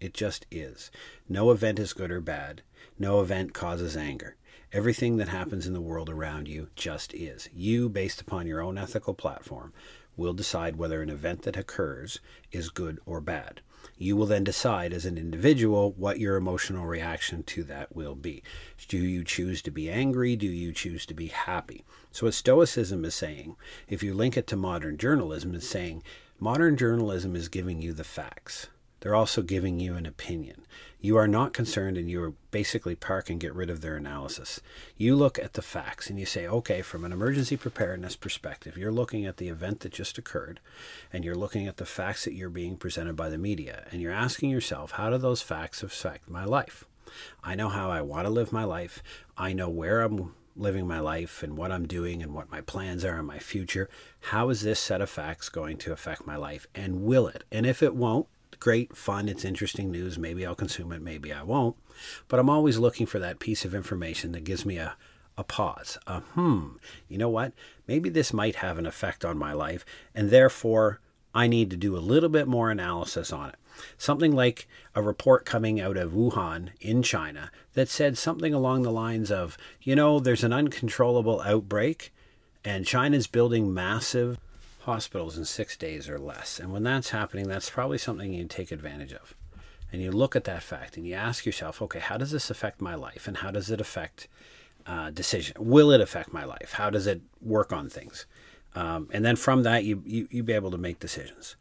It 0.00 0.12
just 0.12 0.46
is. 0.50 0.90
No 1.28 1.50
event 1.50 1.78
is 1.78 1.92
good 1.92 2.10
or 2.10 2.20
bad. 2.20 2.62
No 2.98 3.20
event 3.20 3.54
causes 3.54 3.96
anger. 3.96 4.36
Everything 4.72 5.16
that 5.16 5.28
happens 5.28 5.66
in 5.66 5.72
the 5.72 5.80
world 5.80 6.10
around 6.10 6.48
you 6.48 6.68
just 6.74 7.14
is. 7.14 7.48
You, 7.54 7.88
based 7.88 8.20
upon 8.20 8.46
your 8.46 8.60
own 8.60 8.76
ethical 8.76 9.14
platform, 9.14 9.72
will 10.16 10.34
decide 10.34 10.76
whether 10.76 11.02
an 11.02 11.10
event 11.10 11.42
that 11.42 11.56
occurs 11.56 12.20
is 12.50 12.68
good 12.68 12.98
or 13.06 13.20
bad. 13.20 13.60
You 13.96 14.16
will 14.16 14.26
then 14.26 14.44
decide 14.44 14.92
as 14.92 15.06
an 15.06 15.16
individual 15.16 15.92
what 15.92 16.18
your 16.18 16.36
emotional 16.36 16.86
reaction 16.86 17.42
to 17.44 17.62
that 17.64 17.94
will 17.94 18.14
be. 18.14 18.42
Do 18.88 18.98
you 18.98 19.24
choose 19.24 19.62
to 19.62 19.70
be 19.70 19.88
angry? 19.88 20.36
Do 20.36 20.46
you 20.46 20.72
choose 20.72 21.06
to 21.06 21.14
be 21.14 21.28
happy? 21.28 21.84
So, 22.10 22.26
what 22.26 22.34
Stoicism 22.34 23.04
is 23.04 23.14
saying, 23.14 23.56
if 23.88 24.02
you 24.02 24.12
link 24.12 24.36
it 24.36 24.46
to 24.48 24.56
modern 24.56 24.98
journalism, 24.98 25.54
is 25.54 25.68
saying 25.68 26.02
Modern 26.38 26.76
journalism 26.76 27.34
is 27.34 27.48
giving 27.48 27.80
you 27.80 27.94
the 27.94 28.04
facts. 28.04 28.66
They're 29.00 29.14
also 29.14 29.40
giving 29.40 29.80
you 29.80 29.94
an 29.94 30.04
opinion. 30.04 30.66
You 31.00 31.16
are 31.16 31.26
not 31.26 31.54
concerned 31.54 31.96
and 31.96 32.10
you 32.10 32.22
are 32.22 32.34
basically 32.50 32.94
park 32.94 33.30
and 33.30 33.40
get 33.40 33.54
rid 33.54 33.70
of 33.70 33.80
their 33.80 33.96
analysis. 33.96 34.60
You 34.98 35.16
look 35.16 35.38
at 35.38 35.54
the 35.54 35.62
facts 35.62 36.10
and 36.10 36.20
you 36.20 36.26
say, 36.26 36.46
okay, 36.46 36.82
from 36.82 37.06
an 37.06 37.12
emergency 37.12 37.56
preparedness 37.56 38.16
perspective, 38.16 38.76
you're 38.76 38.92
looking 38.92 39.24
at 39.24 39.38
the 39.38 39.48
event 39.48 39.80
that 39.80 39.92
just 39.92 40.18
occurred 40.18 40.60
and 41.10 41.24
you're 41.24 41.34
looking 41.34 41.66
at 41.66 41.78
the 41.78 41.86
facts 41.86 42.24
that 42.26 42.34
you're 42.34 42.50
being 42.50 42.76
presented 42.76 43.16
by 43.16 43.30
the 43.30 43.38
media 43.38 43.86
and 43.90 44.02
you're 44.02 44.12
asking 44.12 44.50
yourself, 44.50 44.92
how 44.92 45.08
do 45.08 45.16
those 45.16 45.40
facts 45.40 45.82
affect 45.82 46.28
my 46.28 46.44
life? 46.44 46.84
I 47.42 47.54
know 47.54 47.70
how 47.70 47.90
I 47.90 48.02
want 48.02 48.26
to 48.26 48.30
live 48.30 48.52
my 48.52 48.64
life. 48.64 49.02
I 49.38 49.54
know 49.54 49.70
where 49.70 50.02
I'm 50.02 50.34
living 50.56 50.86
my 50.86 51.00
life 51.00 51.42
and 51.42 51.56
what 51.56 51.70
I'm 51.70 51.86
doing 51.86 52.22
and 52.22 52.34
what 52.34 52.50
my 52.50 52.60
plans 52.60 53.04
are 53.04 53.18
in 53.18 53.26
my 53.26 53.38
future. 53.38 53.88
How 54.20 54.48
is 54.48 54.62
this 54.62 54.80
set 54.80 55.00
of 55.00 55.10
facts 55.10 55.48
going 55.48 55.76
to 55.78 55.92
affect 55.92 56.26
my 56.26 56.36
life? 56.36 56.66
And 56.74 57.02
will 57.02 57.28
it? 57.28 57.44
And 57.52 57.66
if 57.66 57.82
it 57.82 57.94
won't, 57.94 58.26
great, 58.58 58.96
fun, 58.96 59.28
it's 59.28 59.44
interesting 59.44 59.90
news. 59.90 60.18
Maybe 60.18 60.46
I'll 60.46 60.54
consume 60.54 60.92
it, 60.92 61.02
maybe 61.02 61.32
I 61.32 61.42
won't. 61.42 61.76
But 62.28 62.40
I'm 62.40 62.50
always 62.50 62.78
looking 62.78 63.06
for 63.06 63.18
that 63.18 63.38
piece 63.38 63.64
of 63.64 63.74
information 63.74 64.32
that 64.32 64.44
gives 64.44 64.64
me 64.64 64.78
a, 64.78 64.96
a 65.36 65.44
pause. 65.44 65.98
A 66.06 66.20
hmm, 66.20 66.76
you 67.08 67.18
know 67.18 67.28
what? 67.28 67.52
Maybe 67.86 68.08
this 68.08 68.32
might 68.32 68.56
have 68.56 68.78
an 68.78 68.86
effect 68.86 69.24
on 69.24 69.38
my 69.38 69.52
life, 69.52 69.84
and 70.14 70.30
therefore 70.30 71.00
I 71.34 71.46
need 71.46 71.70
to 71.70 71.76
do 71.76 71.96
a 71.96 71.98
little 71.98 72.30
bit 72.30 72.48
more 72.48 72.70
analysis 72.70 73.32
on 73.32 73.50
it. 73.50 73.56
Something 73.98 74.32
like 74.32 74.68
a 74.94 75.02
report 75.02 75.44
coming 75.44 75.80
out 75.80 75.96
of 75.96 76.12
Wuhan 76.12 76.70
in 76.80 77.02
China 77.02 77.50
that 77.74 77.88
said 77.88 78.16
something 78.16 78.54
along 78.54 78.82
the 78.82 78.90
lines 78.90 79.30
of, 79.30 79.56
you 79.82 79.94
know, 79.94 80.18
there's 80.18 80.44
an 80.44 80.52
uncontrollable 80.52 81.40
outbreak, 81.42 82.12
and 82.64 82.86
China's 82.86 83.26
building 83.26 83.72
massive 83.72 84.38
hospitals 84.82 85.36
in 85.36 85.44
six 85.44 85.76
days 85.76 86.08
or 86.08 86.18
less. 86.18 86.58
And 86.60 86.72
when 86.72 86.84
that's 86.84 87.10
happening, 87.10 87.48
that's 87.48 87.70
probably 87.70 87.98
something 87.98 88.32
you 88.32 88.44
take 88.44 88.70
advantage 88.70 89.12
of. 89.12 89.34
And 89.92 90.02
you 90.02 90.10
look 90.10 90.34
at 90.36 90.44
that 90.44 90.62
fact 90.62 90.96
and 90.96 91.06
you 91.06 91.14
ask 91.14 91.46
yourself, 91.46 91.80
okay, 91.82 92.00
how 92.00 92.16
does 92.16 92.30
this 92.30 92.50
affect 92.50 92.80
my 92.80 92.94
life? 92.94 93.28
And 93.28 93.38
how 93.38 93.50
does 93.50 93.70
it 93.70 93.80
affect 93.80 94.28
uh, 94.86 95.10
decision? 95.10 95.56
Will 95.58 95.90
it 95.90 96.00
affect 96.00 96.32
my 96.32 96.44
life? 96.44 96.72
How 96.72 96.90
does 96.90 97.06
it 97.06 97.20
work 97.40 97.72
on 97.72 97.88
things? 97.88 98.26
Um, 98.74 99.08
and 99.12 99.24
then 99.24 99.36
from 99.36 99.62
that, 99.62 99.84
you, 99.84 100.02
you, 100.04 100.28
you 100.30 100.42
be 100.42 100.52
able 100.52 100.70
to 100.70 100.78
make 100.78 101.00
decisions. 101.00 101.56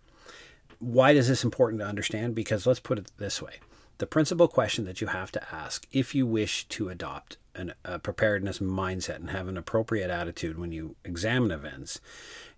Why 0.80 1.12
is 1.12 1.28
this 1.28 1.44
important 1.44 1.80
to 1.80 1.88
understand? 1.88 2.36
Because 2.36 2.66
let's 2.66 2.80
put 2.80 3.00
it 3.00 3.12
this 3.18 3.42
way. 3.42 3.60
The 3.98 4.08
principal 4.08 4.48
question 4.50 4.84
that 4.86 5.00
you 5.00 5.08
have 5.08 5.32
to 5.32 5.56
ask 5.56 5.88
if 5.92 6.14
you 6.14 6.28
wish 6.28 6.68
to 6.68 6.90
adopt 6.90 7.38
an, 7.56 7.74
a 7.86 7.98
preparedness 7.98 8.60
mindset 8.60 9.16
and 9.16 9.30
have 9.30 9.48
an 9.48 9.58
appropriate 9.58 10.10
attitude 10.10 10.58
when 10.58 10.74
you 10.74 10.98
examine 11.06 11.52
events 11.52 12.02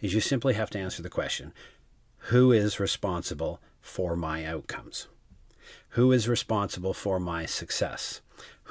is 0.02 0.16
you 0.16 0.20
simply 0.20 0.56
have 0.56 0.72
to 0.72 0.80
answer 0.80 1.04
the 1.04 1.10
question 1.10 1.54
who 2.30 2.52
is 2.52 2.80
responsible 2.80 3.62
for 3.80 4.16
my 4.16 4.44
outcomes? 4.46 5.08
Who 5.90 6.12
is 6.12 6.28
responsible 6.28 6.94
for 6.94 7.20
my 7.20 7.46
success? 7.46 8.22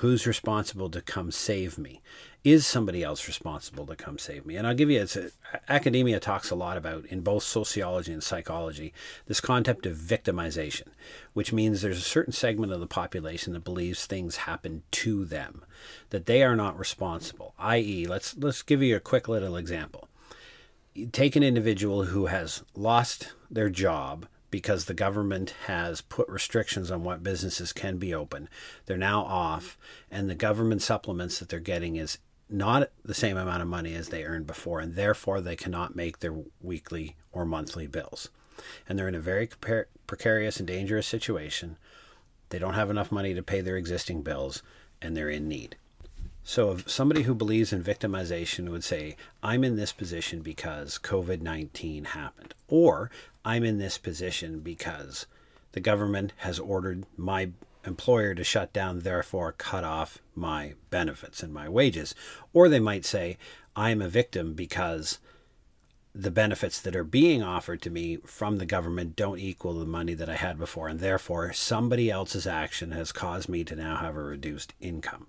Who's 0.01 0.27
responsible 0.27 0.91
to 0.91 1.01
come 1.01 1.31
save 1.31 1.79
me? 1.79 2.03
Is 2.47 2.65
somebody 2.65 3.03
else 3.03 3.27
responsible 3.27 3.87
to 3.87 3.97
come 3.97 4.19
save 4.19 4.47
me? 4.47 4.55
And 4.55 4.69
I'll 4.69 4.75
give 4.77 4.89
you, 4.89 5.01
it's 5.01 5.17
a, 5.17 5.33
academia 5.69 6.21
talks 6.21 6.49
a 6.49 6.55
lot 6.55 6.77
about 6.77 7.05
in 7.07 7.23
both 7.23 7.43
sociology 7.43 8.13
and 8.13 8.23
psychology 8.23 8.95
this 9.27 9.41
concept 9.41 9.85
of 9.85 9.97
victimization, 9.97 10.87
which 11.33 11.53
means 11.53 11.83
there's 11.83 11.99
a 11.99 12.03
certain 12.03 12.33
segment 12.33 12.73
of 12.73 12.79
the 12.79 12.87
population 12.87 13.53
that 13.55 13.65
believes 13.65 14.07
things 14.07 14.37
happen 14.37 14.85
to 14.93 15.25
them, 15.25 15.65
that 16.11 16.27
they 16.27 16.45
are 16.45 16.55
not 16.55 16.79
responsible. 16.79 17.53
I.e., 17.59 18.07
let's 18.07 18.37
let's 18.37 18.63
give 18.63 18.81
you 18.81 18.95
a 18.95 19.01
quick 19.01 19.27
little 19.27 19.57
example. 19.57 20.09
take 21.11 21.35
an 21.35 21.43
individual 21.43 22.05
who 22.05 22.27
has 22.27 22.63
lost 22.77 23.33
their 23.51 23.71
job 23.71 24.29
because 24.53 24.85
the 24.85 24.95
government 24.95 25.53
has 25.67 26.01
put 26.01 26.29
restrictions 26.29 26.93
on 26.93 27.03
what 27.03 27.25
businesses 27.25 27.73
can 27.73 27.97
be 27.99 28.15
open. 28.15 28.49
They're 28.87 28.97
now 28.97 29.23
off, 29.23 29.77
and 30.13 30.31
the 30.31 30.37
government 30.37 30.81
supplements 30.81 31.41
that 31.41 31.49
they're 31.49 31.59
getting 31.59 31.97
is 31.97 32.19
not 32.49 32.91
the 33.05 33.15
same 33.15 33.37
amount 33.37 33.63
of 33.63 33.69
money 33.69 33.95
as 33.95 34.09
they 34.09 34.25
earned 34.25 34.47
before, 34.47 34.81
and 34.81 34.95
therefore 34.95 35.41
they 35.41 35.57
cannot 35.57 35.97
make 35.97 36.21
their 36.21 36.35
weekly 36.61 37.17
or 37.33 37.45
monthly 37.45 37.87
bills. 37.87 38.29
And 38.89 38.99
they're 38.99 39.09
in 39.09 39.15
a 39.15 39.21
very 39.21 39.49
precarious 40.07 40.59
and 40.59 40.67
dangerous 40.67 41.07
situation. 41.07 41.77
They 42.51 42.59
don't 42.59 42.75
have 42.75 42.91
enough 42.91 43.13
money 43.13 43.35
to 43.35 43.43
pay 43.43 43.61
their 43.61 43.77
existing 43.77 44.23
bills, 44.23 44.63
and 45.03 45.17
they're 45.17 45.29
in 45.29 45.49
need. 45.49 45.77
So, 46.45 46.71
if 46.71 46.89
somebody 46.89 47.23
who 47.23 47.35
believes 47.35 47.73
in 47.73 47.83
victimization 47.83 48.69
would 48.69 48.85
say, 48.85 49.17
I'm 49.43 49.65
in 49.65 49.75
this 49.75 49.93
position 49.93 50.43
because 50.43 50.97
COVID 51.03 51.41
19 51.41 52.05
happened, 52.05 52.55
or 52.69 53.11
I'm 53.45 53.65
in 53.65 53.79
this 53.79 53.99
position 53.99 54.61
because 54.61 55.27
the 55.73 55.81
government 55.81 56.33
has 56.39 56.61
ordered 56.61 57.05
my 57.17 57.51
employer 57.87 58.35
to 58.35 58.45
shut 58.45 58.73
down, 58.73 59.01
therefore 59.01 59.53
cut 59.53 59.85
off 59.85 60.19
my 60.35 60.75
benefits 60.91 61.43
and 61.43 61.53
my 61.53 61.69
wages. 61.69 62.15
Or 62.53 62.69
they 62.69 62.81
might 62.81 63.05
say, 63.05 63.39
I'm 63.75 64.03
a 64.03 64.09
victim 64.09 64.55
because 64.55 65.19
the 66.15 66.31
benefits 66.31 66.81
that 66.81 66.97
are 66.97 67.05
being 67.05 67.43
offered 67.43 67.83
to 67.83 67.91
me 67.91 68.17
from 68.25 68.57
the 68.57 68.67
government 68.67 69.17
don't 69.17 69.39
equal 69.39 69.75
the 69.75 69.85
money 69.85 70.15
that 70.15 70.31
I 70.31 70.37
had 70.37 70.59
before, 70.59 70.89
and 70.89 71.01
therefore 71.01 71.53
somebody 71.53 72.11
else's 72.11 72.47
action 72.47 72.93
has 72.93 73.13
caused 73.13 73.49
me 73.49 73.65
to 73.65 73.77
now 73.77 73.97
have 73.97 74.17
a 74.17 74.23
reduced 74.23 74.73
income 74.81 75.27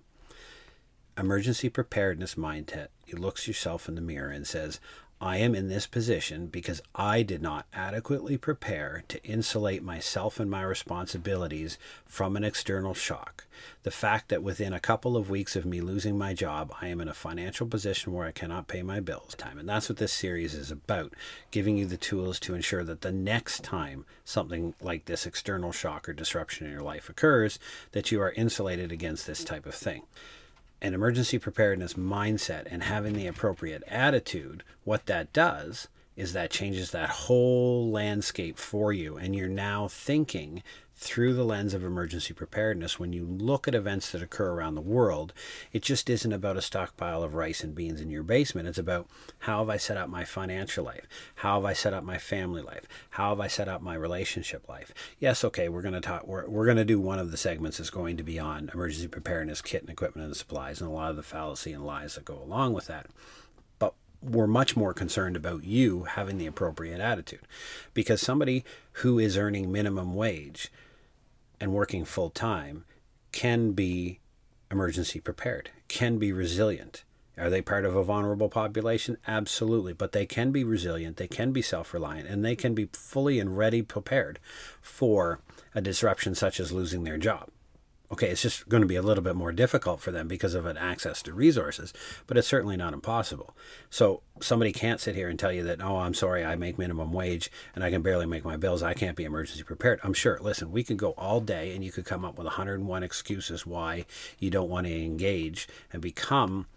emergency 1.17 1.69
preparedness 1.69 2.35
mindset, 2.35 2.87
looks 3.11 3.47
yourself 3.47 3.89
in 3.89 3.95
the 3.95 4.01
mirror 4.01 4.29
and 4.29 4.45
says, 4.45 4.79
I 5.19 5.37
am 5.37 5.55
in 5.55 5.67
this 5.67 5.87
position 5.87 6.45
because 6.45 6.79
I 6.93 7.23
did 7.23 7.41
not 7.41 7.65
adequately 7.73 8.37
prepare 8.37 9.03
to 9.07 9.23
insulate 9.23 9.81
myself 9.81 10.39
and 10.39 10.49
my 10.49 10.61
responsibilities 10.61 11.79
from 12.05 12.37
an 12.37 12.43
external 12.43 12.93
shock. 12.93 13.45
The 13.81 13.89
fact 13.89 14.29
that 14.29 14.43
within 14.43 14.73
a 14.73 14.79
couple 14.79 15.17
of 15.17 15.31
weeks 15.31 15.55
of 15.55 15.65
me 15.65 15.81
losing 15.81 16.19
my 16.19 16.35
job, 16.35 16.71
I 16.81 16.89
am 16.89 17.01
in 17.01 17.07
a 17.07 17.15
financial 17.15 17.65
position 17.65 18.13
where 18.13 18.27
I 18.27 18.31
cannot 18.31 18.67
pay 18.67 18.83
my 18.83 18.99
bills 18.99 19.33
time. 19.33 19.57
And 19.57 19.67
that's 19.67 19.89
what 19.89 19.97
this 19.97 20.13
series 20.13 20.53
is 20.53 20.69
about, 20.69 21.13
giving 21.49 21.77
you 21.77 21.87
the 21.87 21.97
tools 21.97 22.39
to 22.41 22.53
ensure 22.53 22.83
that 22.83 23.01
the 23.01 23.11
next 23.11 23.63
time 23.63 24.05
something 24.23 24.75
like 24.81 25.05
this 25.05 25.25
external 25.25 25.71
shock 25.71 26.07
or 26.07 26.13
disruption 26.13 26.67
in 26.67 26.73
your 26.73 26.83
life 26.83 27.09
occurs, 27.09 27.57
that 27.93 28.11
you 28.11 28.21
are 28.21 28.33
insulated 28.33 28.91
against 28.91 29.25
this 29.25 29.43
type 29.43 29.65
of 29.65 29.73
thing 29.73 30.03
an 30.81 30.93
emergency 30.93 31.39
preparedness 31.39 31.93
mindset 31.95 32.67
and 32.69 32.83
having 32.83 33.13
the 33.13 33.27
appropriate 33.27 33.83
attitude, 33.87 34.63
what 34.83 35.05
that 35.07 35.33
does 35.33 35.87
is 36.17 36.33
that 36.33 36.49
changes 36.49 36.91
that 36.91 37.09
whole 37.09 37.89
landscape 37.89 38.57
for 38.57 38.91
you. 38.91 39.15
And 39.15 39.35
you're 39.35 39.47
now 39.47 39.87
thinking 39.87 40.63
through 40.99 41.35
the 41.35 41.43
lens 41.43 41.75
of 41.75 41.83
emergency 41.83 42.33
preparedness, 42.33 42.99
when 42.99 43.13
you 43.13 43.23
look 43.23 43.67
at 43.67 43.75
events 43.75 44.11
that 44.11 44.23
occur 44.23 44.49
around 44.49 44.73
the 44.73 44.81
world, 44.81 45.31
it 45.71 45.83
just 45.83 46.09
isn't 46.09 46.33
about 46.33 46.57
a 46.57 46.61
stockpile 46.61 47.21
of 47.21 47.35
rice 47.35 47.63
and 47.63 47.75
beans 47.75 48.01
in 48.01 48.09
your 48.09 48.23
basement. 48.23 48.67
It's 48.67 48.79
about 48.79 49.07
how 49.39 49.59
have 49.59 49.69
I 49.69 49.77
set 49.77 49.95
up 49.95 50.09
my 50.09 50.25
financial 50.25 50.85
life? 50.85 51.05
How 51.35 51.61
have 51.61 51.65
I 51.65 51.73
set 51.73 51.93
up 51.93 52.03
my 52.03 52.17
family 52.17 52.63
life? 52.63 52.87
How 53.11 53.29
have 53.29 53.39
I 53.39 53.47
set 53.47 53.67
up 53.67 53.83
my 53.83 53.93
relationship 53.93 54.67
life? 54.67 54.91
Yes, 55.19 55.43
okay, 55.43 55.69
we're 55.69 55.83
going 55.83 55.93
to 55.93 56.01
talk, 56.01 56.25
we're, 56.25 56.49
we're 56.49 56.65
going 56.65 56.77
to 56.77 56.83
do 56.83 56.99
one 56.99 57.19
of 57.19 57.29
the 57.29 57.37
segments 57.37 57.79
is 57.79 57.91
going 57.91 58.17
to 58.17 58.23
be 58.23 58.39
on 58.39 58.71
emergency 58.73 59.07
preparedness 59.07 59.61
kit 59.61 59.81
and 59.81 59.91
equipment 59.91 60.25
and 60.25 60.35
supplies 60.35 60.81
and 60.81 60.89
a 60.89 60.93
lot 60.93 61.11
of 61.11 61.15
the 61.15 61.21
fallacy 61.21 61.73
and 61.73 61.85
lies 61.85 62.15
that 62.15 62.25
go 62.25 62.41
along 62.41 62.73
with 62.73 62.87
that 62.87 63.05
we're 64.21 64.47
much 64.47 64.75
more 64.75 64.93
concerned 64.93 65.35
about 65.35 65.63
you 65.63 66.03
having 66.03 66.37
the 66.37 66.47
appropriate 66.47 66.99
attitude 66.99 67.47
because 67.93 68.21
somebody 68.21 68.63
who 68.93 69.19
is 69.19 69.37
earning 69.37 69.71
minimum 69.71 70.15
wage 70.15 70.71
and 71.59 71.73
working 71.73 72.05
full 72.05 72.29
time 72.29 72.85
can 73.31 73.71
be 73.71 74.19
emergency 74.71 75.19
prepared, 75.19 75.69
can 75.87 76.17
be 76.17 76.31
resilient. 76.31 77.03
Are 77.37 77.51
they 77.51 77.61
part 77.61 77.85
of 77.85 77.95
a 77.95 78.03
vulnerable 78.03 78.49
population? 78.49 79.17
Absolutely. 79.27 79.93
But 79.93 80.11
they 80.11 80.25
can 80.25 80.51
be 80.51 80.63
resilient, 80.63 81.17
they 81.17 81.27
can 81.27 81.51
be 81.51 81.61
self 81.61 81.93
reliant, 81.93 82.27
and 82.27 82.43
they 82.43 82.55
can 82.55 82.73
be 82.73 82.89
fully 82.93 83.39
and 83.39 83.55
ready 83.55 83.83
prepared 83.83 84.39
for 84.81 85.39
a 85.75 85.81
disruption 85.81 86.33
such 86.33 86.59
as 86.59 86.71
losing 86.71 87.03
their 87.03 87.17
job. 87.17 87.49
Okay, 88.09 88.29
it's 88.29 88.41
just 88.41 88.69
going 88.69 88.81
to 88.81 88.87
be 88.87 88.95
a 88.95 89.01
little 89.01 89.23
bit 89.23 89.35
more 89.35 89.51
difficult 89.51 89.99
for 89.99 90.11
them 90.11 90.29
because 90.29 90.53
of 90.53 90.65
an 90.65 90.77
access 90.77 91.21
to 91.23 91.33
resources, 91.33 91.93
but 92.25 92.37
it's 92.37 92.47
certainly 92.47 92.77
not 92.77 92.93
impossible. 92.93 93.53
So 93.89 94.21
somebody 94.39 94.71
can't 94.71 95.01
sit 95.01 95.13
here 95.13 95.27
and 95.27 95.37
tell 95.37 95.51
you 95.51 95.61
that, 95.63 95.81
oh, 95.81 95.97
I'm 95.97 96.13
sorry, 96.13 96.45
I 96.45 96.55
make 96.55 96.77
minimum 96.77 97.11
wage 97.11 97.51
and 97.75 97.83
I 97.83 97.89
can 97.89 98.01
barely 98.01 98.25
make 98.25 98.45
my 98.45 98.55
bills. 98.55 98.81
I 98.81 98.93
can't 98.93 99.17
be 99.17 99.25
emergency 99.25 99.63
prepared. 99.63 99.99
I'm 100.03 100.13
sure. 100.13 100.39
Listen, 100.41 100.71
we 100.71 100.85
could 100.85 100.95
go 100.95 101.11
all 101.11 101.41
day 101.41 101.75
and 101.75 101.83
you 101.83 101.91
could 101.91 102.05
come 102.05 102.23
up 102.23 102.37
with 102.37 102.45
101 102.45 103.03
excuses 103.03 103.65
why 103.65 104.05
you 104.39 104.49
don't 104.49 104.69
want 104.69 104.87
to 104.87 105.03
engage 105.03 105.67
and 105.91 106.01
become 106.01 106.67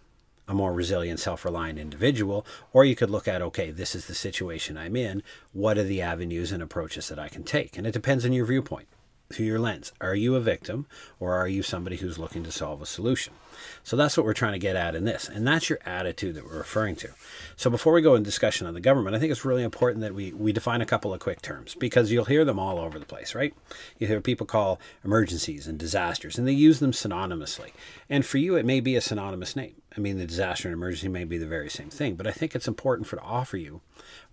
a 0.49 0.53
more 0.53 0.73
resilient, 0.73 1.21
self 1.21 1.45
reliant 1.45 1.79
individual. 1.79 2.45
Or 2.73 2.83
you 2.83 2.95
could 2.97 3.09
look 3.09 3.29
at, 3.29 3.41
okay, 3.41 3.71
this 3.71 3.95
is 3.95 4.07
the 4.07 4.15
situation 4.15 4.77
I'm 4.77 4.97
in. 4.97 5.23
What 5.53 5.77
are 5.77 5.83
the 5.83 6.01
avenues 6.01 6.51
and 6.51 6.61
approaches 6.61 7.07
that 7.07 7.19
I 7.19 7.29
can 7.29 7.43
take? 7.43 7.77
And 7.77 7.87
it 7.87 7.93
depends 7.93 8.25
on 8.25 8.33
your 8.33 8.45
viewpoint 8.45 8.89
through 9.33 9.45
your 9.45 9.59
lens. 9.59 9.91
Are 10.01 10.15
you 10.15 10.35
a 10.35 10.41
victim 10.41 10.85
or 11.19 11.33
are 11.33 11.47
you 11.47 11.63
somebody 11.63 11.97
who's 11.97 12.19
looking 12.19 12.43
to 12.43 12.51
solve 12.51 12.81
a 12.81 12.85
solution? 12.85 13.33
So 13.83 13.95
that's 13.95 14.17
what 14.17 14.25
we're 14.25 14.33
trying 14.33 14.53
to 14.53 14.59
get 14.59 14.75
at 14.75 14.95
in 14.95 15.05
this. 15.05 15.29
And 15.29 15.47
that's 15.47 15.69
your 15.69 15.79
attitude 15.85 16.35
that 16.35 16.45
we're 16.45 16.57
referring 16.57 16.95
to. 16.97 17.09
So 17.55 17.69
before 17.69 17.93
we 17.93 18.01
go 18.01 18.15
in 18.15 18.23
discussion 18.23 18.67
on 18.67 18.73
the 18.73 18.81
government, 18.81 19.15
I 19.15 19.19
think 19.19 19.31
it's 19.31 19.45
really 19.45 19.63
important 19.63 20.01
that 20.01 20.13
we, 20.13 20.33
we 20.33 20.51
define 20.51 20.81
a 20.81 20.85
couple 20.85 21.13
of 21.13 21.19
quick 21.19 21.41
terms 21.41 21.75
because 21.75 22.11
you'll 22.11 22.25
hear 22.25 22.45
them 22.45 22.59
all 22.59 22.79
over 22.79 22.99
the 22.99 23.05
place, 23.05 23.35
right? 23.35 23.53
You 23.97 24.07
hear 24.07 24.21
people 24.21 24.45
call 24.45 24.79
emergencies 25.03 25.67
and 25.67 25.77
disasters 25.77 26.37
and 26.37 26.47
they 26.47 26.53
use 26.53 26.79
them 26.79 26.91
synonymously. 26.91 27.71
And 28.09 28.25
for 28.25 28.37
you, 28.37 28.55
it 28.55 28.65
may 28.65 28.79
be 28.79 28.95
a 28.95 29.01
synonymous 29.01 29.55
name. 29.55 29.75
I 29.95 29.99
mean, 29.99 30.17
the 30.17 30.25
disaster 30.25 30.67
and 30.67 30.73
emergency 30.73 31.09
may 31.09 31.25
be 31.25 31.37
the 31.37 31.45
very 31.45 31.69
same 31.69 31.89
thing, 31.89 32.15
but 32.15 32.27
I 32.27 32.31
think 32.31 32.55
it's 32.55 32.67
important 32.67 33.07
for 33.07 33.17
to 33.17 33.21
offer 33.21 33.57
you 33.57 33.81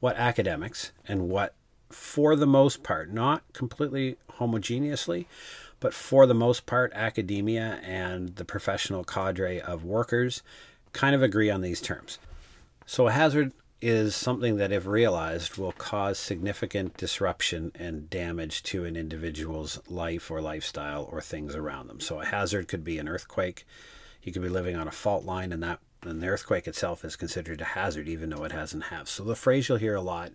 what 0.01 0.17
academics 0.17 0.93
and 1.07 1.29
what 1.29 1.55
for 1.91 2.37
the 2.37 2.47
most 2.47 2.83
part, 2.83 3.13
not 3.13 3.43
completely 3.53 4.17
homogeneously, 4.39 5.27
but 5.81 5.95
for 5.95 6.27
the 6.27 6.35
most 6.35 6.67
part, 6.67 6.93
academia 6.95 7.81
and 7.85 8.37
the 8.37 8.45
professional 8.45 9.05
cadre 9.05 9.61
of 9.61 9.85
workers 9.85 10.43
kind 10.93 11.15
of 11.15 11.23
agree 11.23 11.51
on 11.51 11.61
these 11.61 11.81
terms. 11.81 12.19
So, 12.87 13.07
a 13.07 13.13
hazard 13.13 13.53
is 13.81 14.17
something 14.17 14.57
that, 14.57 14.73
if 14.73 14.87
realized, 14.87 15.57
will 15.57 15.73
cause 15.73 16.19
significant 16.19 16.97
disruption 16.97 17.71
and 17.75 18.11
damage 18.11 18.63
to 18.65 18.85
an 18.85 18.97
individual's 18.97 19.81
life 19.89 20.31
or 20.31 20.41
lifestyle 20.41 21.09
or 21.13 21.21
things 21.21 21.55
around 21.55 21.87
them. 21.87 22.01
So, 22.01 22.21
a 22.21 22.27
hazard 22.27 22.67
could 22.67 22.83
be 22.83 22.99
an 22.99 23.09
earthquake. 23.09 23.65
You 24.23 24.33
could 24.33 24.43
be 24.43 24.49
living 24.49 24.75
on 24.75 24.89
a 24.89 24.93
fault 24.93 25.25
line, 25.25 25.53
and 25.53 25.63
that 25.63 25.81
and 26.03 26.23
the 26.23 26.29
earthquake 26.29 26.69
itself 26.69 27.05
is 27.05 27.17
considered 27.17 27.61
a 27.61 27.65
hazard, 27.65 28.09
even 28.09 28.31
though 28.31 28.45
it 28.45 28.53
hasn't 28.53 28.85
have. 28.85 29.09
So, 29.09 29.23
the 29.23 29.37
phrase 29.37 29.69
you'll 29.69 29.79
hear 29.79 29.95
a 29.95 30.01
lot 30.01 30.33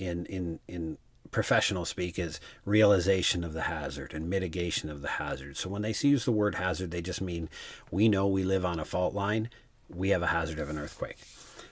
in 0.00 0.26
in 0.26 0.60
in 0.68 0.98
professional 1.30 1.84
speak 1.84 2.18
is 2.18 2.40
realization 2.64 3.44
of 3.44 3.52
the 3.52 3.62
hazard 3.62 4.14
and 4.14 4.30
mitigation 4.30 4.88
of 4.88 5.02
the 5.02 5.08
hazard. 5.08 5.56
So, 5.56 5.68
when 5.68 5.82
they 5.82 5.94
use 6.00 6.24
the 6.24 6.32
word 6.32 6.54
hazard, 6.54 6.90
they 6.90 7.02
just 7.02 7.20
mean 7.20 7.48
we 7.90 8.08
know 8.08 8.26
we 8.26 8.44
live 8.44 8.64
on 8.64 8.80
a 8.80 8.84
fault 8.84 9.14
line. 9.14 9.50
We 9.88 10.10
have 10.10 10.22
a 10.22 10.28
hazard 10.28 10.58
of 10.58 10.68
an 10.68 10.78
earthquake 10.78 11.18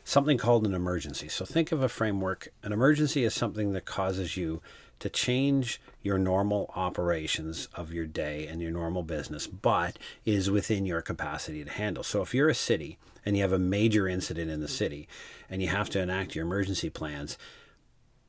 something 0.06 0.38
called 0.38 0.64
an 0.64 0.72
emergency. 0.72 1.28
So 1.28 1.44
think 1.44 1.72
of 1.72 1.82
a 1.82 1.88
framework. 1.88 2.48
An 2.62 2.72
emergency 2.72 3.24
is 3.24 3.34
something 3.34 3.72
that 3.72 3.84
causes 3.86 4.36
you 4.36 4.62
to 5.00 5.10
change 5.10 5.80
your 6.00 6.16
normal 6.16 6.70
operations 6.76 7.68
of 7.74 7.92
your 7.92 8.06
day 8.06 8.46
and 8.46 8.62
your 8.62 8.70
normal 8.70 9.02
business, 9.02 9.48
but 9.48 9.98
is 10.24 10.48
within 10.48 10.86
your 10.86 11.02
capacity 11.02 11.64
to 11.64 11.70
handle. 11.70 12.04
So 12.04 12.22
if 12.22 12.32
you're 12.32 12.48
a 12.48 12.54
city 12.54 12.98
and 13.26 13.36
you 13.36 13.42
have 13.42 13.52
a 13.52 13.58
major 13.58 14.06
incident 14.06 14.48
in 14.48 14.60
the 14.60 14.68
city 14.68 15.08
and 15.50 15.60
you 15.60 15.68
have 15.68 15.90
to 15.90 16.00
enact 16.00 16.36
your 16.36 16.46
emergency 16.46 16.88
plans, 16.88 17.36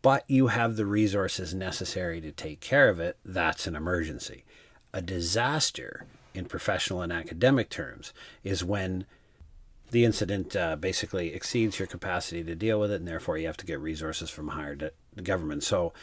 but 0.01 0.24
you 0.27 0.48
have 0.48 0.75
the 0.75 0.86
resources 0.86 1.54
necessary 1.54 2.22
to 2.22 2.32
take 2.32 2.60
care 2.60 2.89
of 2.89 3.00
it, 3.00 3.18
that's 3.25 3.68
an 3.68 3.75
emergency. 3.75 4.46
A 4.94 5.01
disaster, 5.01 6.06
in 6.34 6.46
professional 6.46 7.01
and 7.01 7.12
academic 7.12 7.70
terms, 7.70 8.13
is 8.44 8.63
when 8.63 9.06
the 9.92 10.06
incident 10.06 10.56
uh, 10.56 10.75
basically 10.75 11.34
exceeds 11.34 11.80
your 11.80 11.88
capacity 11.88 12.44
to 12.44 12.56
deal 12.56 12.80
with 12.80 12.92
it, 12.92 12.96
and 12.96 13.08
therefore 13.08 13.38
you 13.38 13.48
have 13.48 13.58
to 13.58 13.66
get 13.66 13.80
resources 13.80 14.30
from 14.30 14.50
higher 14.50 14.75
de- 14.75 14.92
government. 15.24 15.63
So, 15.63 15.94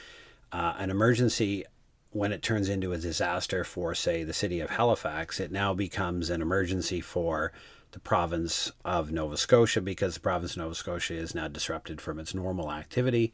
uh, 0.53 0.75
an 0.79 0.91
emergency, 0.91 1.65
when 2.11 2.33
it 2.33 2.43
turns 2.43 2.69
into 2.69 2.93
a 2.93 2.99
disaster 2.99 3.65
for, 3.65 3.95
say, 3.95 4.25
the 4.25 4.33
city 4.33 4.61
of 4.61 4.71
Halifax, 4.71 5.39
it 5.41 5.53
now 5.53 5.75
becomes 5.75 6.31
an 6.31 6.41
emergency 6.41 7.01
for 7.01 7.53
the 7.91 8.01
province 8.01 8.73
of 8.85 9.13
Nova 9.13 9.37
Scotia 9.37 9.81
because 9.81 10.15
the 10.15 10.21
province 10.21 10.53
of 10.53 10.59
Nova 10.59 10.75
Scotia 10.75 11.15
is 11.15 11.35
now 11.35 11.47
disrupted 11.47 12.01
from 12.01 12.19
its 12.19 12.35
normal 12.35 12.73
activity 12.73 13.33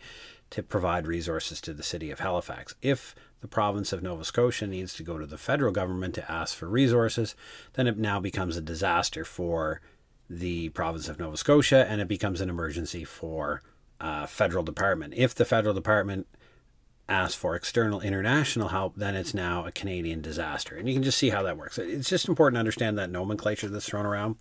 to 0.50 0.62
provide 0.62 1.06
resources 1.06 1.60
to 1.60 1.72
the 1.72 1.82
city 1.82 2.10
of 2.10 2.20
Halifax. 2.20 2.74
If 2.82 3.14
the 3.40 3.48
province 3.48 3.92
of 3.92 4.02
Nova 4.02 4.24
Scotia 4.24 4.66
needs 4.66 4.94
to 4.94 5.02
go 5.02 5.16
to 5.18 5.26
the 5.26 5.38
federal 5.38 5.72
government 5.72 6.14
to 6.16 6.30
ask 6.30 6.56
for 6.56 6.68
resources, 6.68 7.34
then 7.74 7.86
it 7.86 7.96
now 7.96 8.20
becomes 8.20 8.56
a 8.56 8.60
disaster 8.60 9.24
for 9.24 9.80
the 10.28 10.68
province 10.70 11.08
of 11.08 11.18
Nova 11.18 11.36
Scotia, 11.36 11.86
and 11.88 12.00
it 12.00 12.08
becomes 12.08 12.40
an 12.40 12.50
emergency 12.50 13.04
for 13.04 13.62
uh, 14.00 14.26
federal 14.26 14.62
department. 14.62 15.14
If 15.16 15.34
the 15.34 15.44
federal 15.44 15.74
department 15.74 16.26
asks 17.10 17.34
for 17.34 17.56
external 17.56 18.00
international 18.00 18.68
help, 18.68 18.94
then 18.96 19.16
it's 19.16 19.34
now 19.34 19.66
a 19.66 19.72
Canadian 19.72 20.22
disaster. 20.22 20.76
And 20.76 20.88
you 20.88 20.94
can 20.94 21.02
just 21.02 21.18
see 21.18 21.30
how 21.30 21.42
that 21.42 21.58
works. 21.58 21.76
It's 21.78 22.08
just 22.08 22.28
important 22.28 22.54
to 22.56 22.60
understand 22.60 22.96
that 22.98 23.10
nomenclature 23.10 23.68
that's 23.68 23.88
thrown 23.88 24.06
around. 24.06 24.36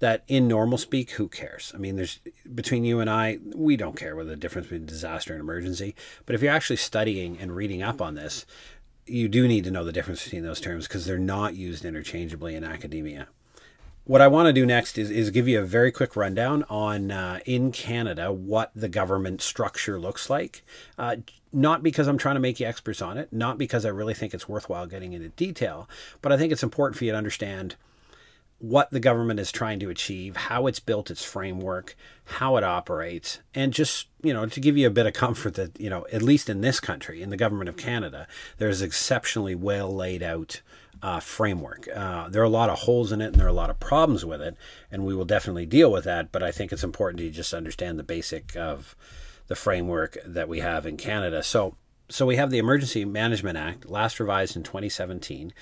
That 0.00 0.24
in 0.26 0.48
normal 0.48 0.78
speak, 0.78 1.12
who 1.12 1.28
cares? 1.28 1.72
I 1.74 1.78
mean, 1.78 1.96
there's 1.96 2.18
between 2.54 2.84
you 2.84 3.00
and 3.00 3.08
I, 3.08 3.38
we 3.54 3.76
don't 3.76 3.96
care 3.96 4.16
what 4.16 4.26
the 4.26 4.36
difference 4.36 4.66
between 4.66 4.86
disaster 4.86 5.32
and 5.32 5.40
emergency. 5.40 5.94
But 6.26 6.34
if 6.34 6.42
you're 6.42 6.52
actually 6.52 6.76
studying 6.76 7.38
and 7.38 7.54
reading 7.54 7.82
up 7.82 8.02
on 8.02 8.14
this, 8.14 8.44
you 9.06 9.28
do 9.28 9.46
need 9.46 9.64
to 9.64 9.70
know 9.70 9.84
the 9.84 9.92
difference 9.92 10.24
between 10.24 10.42
those 10.42 10.60
terms 10.60 10.88
because 10.88 11.06
they're 11.06 11.18
not 11.18 11.54
used 11.54 11.84
interchangeably 11.84 12.54
in 12.54 12.64
academia 12.64 13.28
what 14.04 14.20
I 14.20 14.28
want 14.28 14.46
to 14.46 14.52
do 14.52 14.66
next 14.66 14.98
is, 14.98 15.10
is 15.10 15.30
give 15.30 15.46
you 15.46 15.60
a 15.60 15.64
very 15.64 15.92
quick 15.92 16.16
rundown 16.16 16.64
on 16.68 17.10
uh, 17.10 17.38
in 17.46 17.70
Canada 17.70 18.32
what 18.32 18.72
the 18.74 18.88
government 18.88 19.40
structure 19.40 19.98
looks 19.98 20.28
like. 20.28 20.64
Uh, 20.98 21.16
not 21.52 21.82
because 21.82 22.08
I'm 22.08 22.18
trying 22.18 22.36
to 22.36 22.40
make 22.40 22.58
you 22.58 22.66
experts 22.66 23.02
on 23.02 23.18
it, 23.18 23.32
not 23.32 23.58
because 23.58 23.84
I 23.84 23.90
really 23.90 24.14
think 24.14 24.34
it's 24.34 24.48
worthwhile 24.48 24.86
getting 24.86 25.12
into 25.12 25.28
detail, 25.28 25.88
but 26.20 26.32
I 26.32 26.36
think 26.36 26.52
it's 26.52 26.62
important 26.62 26.96
for 26.96 27.04
you 27.04 27.12
to 27.12 27.18
understand 27.18 27.76
what 28.58 28.90
the 28.90 29.00
government 29.00 29.40
is 29.40 29.50
trying 29.50 29.80
to 29.80 29.90
achieve, 29.90 30.36
how 30.36 30.68
it's 30.68 30.78
built 30.78 31.10
its 31.10 31.24
framework, 31.24 31.96
how 32.24 32.56
it 32.56 32.62
operates, 32.62 33.40
and 33.54 33.72
just, 33.72 34.06
you 34.22 34.32
know, 34.32 34.46
to 34.46 34.60
give 34.60 34.78
you 34.78 34.86
a 34.86 34.90
bit 34.90 35.04
of 35.04 35.12
comfort 35.12 35.54
that, 35.54 35.78
you 35.80 35.90
know, 35.90 36.06
at 36.12 36.22
least 36.22 36.48
in 36.48 36.60
this 36.60 36.78
country, 36.78 37.22
in 37.22 37.30
the 37.30 37.36
government 37.36 37.68
of 37.68 37.76
Canada, 37.76 38.26
there's 38.58 38.80
exceptionally 38.80 39.56
well 39.56 39.92
laid 39.92 40.22
out 40.22 40.62
uh, 41.02 41.20
framework. 41.20 41.88
Uh, 41.94 42.28
there 42.28 42.40
are 42.42 42.46
a 42.46 42.48
lot 42.48 42.70
of 42.70 42.80
holes 42.80 43.10
in 43.12 43.20
it 43.20 43.26
and 43.26 43.34
there 43.34 43.46
are 43.46 43.50
a 43.50 43.52
lot 43.52 43.70
of 43.70 43.80
problems 43.80 44.24
with 44.24 44.40
it, 44.40 44.56
and 44.90 45.04
we 45.04 45.14
will 45.14 45.24
definitely 45.24 45.66
deal 45.66 45.90
with 45.90 46.04
that. 46.04 46.30
But 46.30 46.42
I 46.42 46.52
think 46.52 46.72
it's 46.72 46.84
important 46.84 47.18
to 47.18 47.30
just 47.30 47.52
understand 47.52 47.98
the 47.98 48.04
basic 48.04 48.56
of 48.56 48.94
the 49.48 49.56
framework 49.56 50.16
that 50.24 50.48
we 50.48 50.60
have 50.60 50.86
in 50.86 50.96
Canada. 50.96 51.42
So, 51.42 51.76
so 52.08 52.24
we 52.24 52.36
have 52.36 52.50
the 52.50 52.58
Emergency 52.58 53.04
Management 53.04 53.58
Act, 53.58 53.90
last 53.90 54.20
revised 54.20 54.56
in 54.56 54.62
2017. 54.62 55.52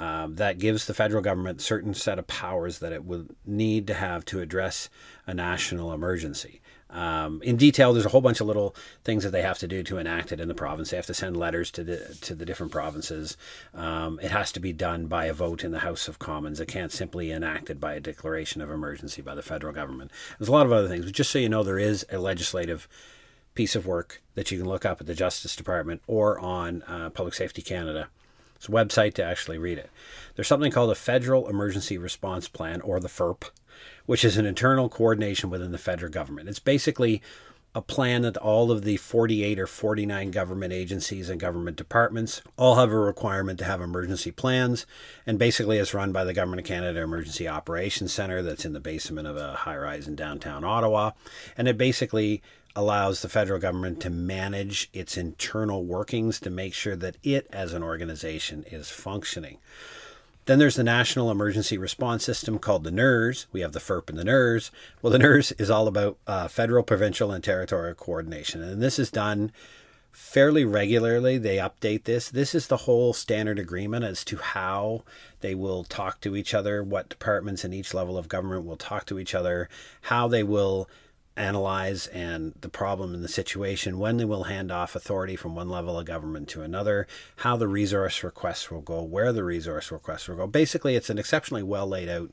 Um, 0.00 0.36
that 0.36 0.58
gives 0.58 0.86
the 0.86 0.94
federal 0.94 1.22
government 1.22 1.60
certain 1.60 1.92
set 1.92 2.20
of 2.20 2.28
powers 2.28 2.78
that 2.78 2.92
it 2.92 3.04
would 3.04 3.34
need 3.44 3.88
to 3.88 3.94
have 3.94 4.24
to 4.26 4.38
address 4.38 4.88
a 5.26 5.34
national 5.34 5.92
emergency. 5.92 6.60
Um, 6.90 7.42
in 7.42 7.56
detail, 7.56 7.92
there's 7.92 8.06
a 8.06 8.10
whole 8.10 8.20
bunch 8.20 8.40
of 8.40 8.46
little 8.46 8.74
things 9.04 9.24
that 9.24 9.30
they 9.30 9.42
have 9.42 9.58
to 9.58 9.68
do 9.68 9.82
to 9.82 9.98
enact 9.98 10.32
it 10.32 10.40
in 10.40 10.48
the 10.48 10.54
province. 10.54 10.90
They 10.90 10.96
have 10.96 11.06
to 11.06 11.14
send 11.14 11.36
letters 11.36 11.70
to 11.72 11.84
the 11.84 12.16
to 12.22 12.34
the 12.34 12.46
different 12.46 12.72
provinces. 12.72 13.36
Um, 13.74 14.18
it 14.22 14.30
has 14.30 14.52
to 14.52 14.60
be 14.60 14.72
done 14.72 15.06
by 15.06 15.26
a 15.26 15.34
vote 15.34 15.64
in 15.64 15.72
the 15.72 15.80
House 15.80 16.08
of 16.08 16.18
Commons. 16.18 16.60
It 16.60 16.68
can't 16.68 16.92
simply 16.92 17.30
enacted 17.30 17.80
by 17.80 17.94
a 17.94 18.00
declaration 18.00 18.62
of 18.62 18.70
emergency 18.70 19.20
by 19.20 19.34
the 19.34 19.42
federal 19.42 19.72
government. 19.72 20.10
There's 20.38 20.48
a 20.48 20.52
lot 20.52 20.66
of 20.66 20.72
other 20.72 20.88
things, 20.88 21.04
but 21.04 21.14
just 21.14 21.30
so 21.30 21.38
you 21.38 21.48
know, 21.48 21.62
there 21.62 21.78
is 21.78 22.06
a 22.10 22.18
legislative 22.18 22.88
piece 23.54 23.74
of 23.74 23.86
work 23.86 24.22
that 24.34 24.50
you 24.50 24.58
can 24.58 24.68
look 24.68 24.84
up 24.84 25.00
at 25.00 25.06
the 25.06 25.14
Justice 25.14 25.56
Department 25.56 26.00
or 26.06 26.38
on 26.38 26.82
uh, 26.82 27.10
Public 27.10 27.34
Safety 27.34 27.60
Canada. 27.60 28.08
It's 28.58 28.68
a 28.68 28.72
website 28.72 29.14
to 29.14 29.24
actually 29.24 29.58
read 29.58 29.78
it. 29.78 29.90
There's 30.34 30.48
something 30.48 30.70
called 30.70 30.90
a 30.90 30.94
Federal 30.94 31.48
Emergency 31.48 31.96
Response 31.96 32.48
Plan, 32.48 32.80
or 32.82 33.00
the 33.00 33.08
FERP 33.08 33.44
which 34.06 34.24
is 34.24 34.36
an 34.36 34.46
internal 34.46 34.88
coordination 34.88 35.50
within 35.50 35.72
the 35.72 35.78
federal 35.78 36.10
government. 36.10 36.48
It's 36.48 36.58
basically 36.58 37.22
a 37.74 37.82
plan 37.82 38.22
that 38.22 38.38
all 38.38 38.70
of 38.72 38.82
the 38.82 38.96
48 38.96 39.58
or 39.58 39.66
49 39.66 40.30
government 40.30 40.72
agencies 40.72 41.28
and 41.28 41.38
government 41.38 41.76
departments 41.76 42.40
all 42.56 42.76
have 42.76 42.90
a 42.90 42.98
requirement 42.98 43.58
to 43.58 43.66
have 43.66 43.82
emergency 43.82 44.30
plans. 44.30 44.86
And 45.26 45.38
basically, 45.38 45.76
it's 45.76 45.92
run 45.92 46.10
by 46.10 46.24
the 46.24 46.32
Government 46.32 46.60
of 46.60 46.66
Canada 46.66 47.02
Emergency 47.02 47.46
Operations 47.46 48.12
Center 48.12 48.40
that's 48.42 48.64
in 48.64 48.72
the 48.72 48.80
basement 48.80 49.28
of 49.28 49.36
a 49.36 49.52
high 49.52 49.76
rise 49.76 50.08
in 50.08 50.16
downtown 50.16 50.64
Ottawa. 50.64 51.10
And 51.56 51.68
it 51.68 51.76
basically 51.76 52.42
allows 52.76 53.22
the 53.22 53.28
federal 53.28 53.60
government 53.60 54.00
to 54.00 54.10
manage 54.10 54.88
its 54.92 55.16
internal 55.16 55.84
workings 55.84 56.40
to 56.40 56.50
make 56.50 56.74
sure 56.74 56.96
that 56.96 57.16
it, 57.22 57.46
as 57.52 57.72
an 57.72 57.82
organization, 57.82 58.64
is 58.70 58.90
functioning. 58.90 59.58
Then 60.46 60.58
there's 60.58 60.76
the 60.76 60.84
National 60.84 61.30
Emergency 61.30 61.76
Response 61.76 62.24
System 62.24 62.58
called 62.58 62.84
the 62.84 62.90
NERS. 62.90 63.46
We 63.52 63.60
have 63.60 63.72
the 63.72 63.80
FERP 63.80 64.08
and 64.08 64.18
the 64.18 64.24
NERS. 64.24 64.70
Well, 65.02 65.12
the 65.12 65.18
NERS 65.18 65.52
is 65.52 65.70
all 65.70 65.86
about 65.86 66.16
uh, 66.26 66.48
federal, 66.48 66.82
provincial, 66.82 67.30
and 67.30 67.44
territorial 67.44 67.94
coordination. 67.94 68.62
And 68.62 68.82
this 68.82 68.98
is 68.98 69.10
done 69.10 69.52
fairly 70.10 70.64
regularly. 70.64 71.36
They 71.36 71.58
update 71.58 72.04
this. 72.04 72.30
This 72.30 72.54
is 72.54 72.66
the 72.66 72.78
whole 72.78 73.12
standard 73.12 73.58
agreement 73.58 74.04
as 74.04 74.24
to 74.24 74.38
how 74.38 75.02
they 75.40 75.54
will 75.54 75.84
talk 75.84 76.20
to 76.22 76.34
each 76.34 76.54
other, 76.54 76.82
what 76.82 77.10
departments 77.10 77.62
in 77.64 77.74
each 77.74 77.92
level 77.92 78.16
of 78.16 78.28
government 78.28 78.64
will 78.64 78.76
talk 78.76 79.04
to 79.06 79.18
each 79.18 79.34
other, 79.34 79.68
how 80.02 80.28
they 80.28 80.42
will 80.42 80.88
analyze 81.38 82.06
and 82.08 82.54
the 82.60 82.68
problem 82.68 83.14
in 83.14 83.22
the 83.22 83.28
situation, 83.28 83.98
when 83.98 84.16
they 84.16 84.24
will 84.24 84.44
hand 84.44 84.70
off 84.70 84.94
authority 84.94 85.36
from 85.36 85.54
one 85.54 85.68
level 85.68 85.98
of 85.98 86.06
government 86.06 86.48
to 86.48 86.62
another, 86.62 87.06
how 87.36 87.56
the 87.56 87.68
resource 87.68 88.22
requests 88.22 88.70
will 88.70 88.80
go, 88.80 89.02
where 89.02 89.32
the 89.32 89.44
resource 89.44 89.90
requests 89.92 90.28
will 90.28 90.36
go. 90.36 90.46
Basically, 90.46 90.96
it's 90.96 91.10
an 91.10 91.18
exceptionally 91.18 91.62
well 91.62 91.86
laid 91.86 92.08
out 92.08 92.30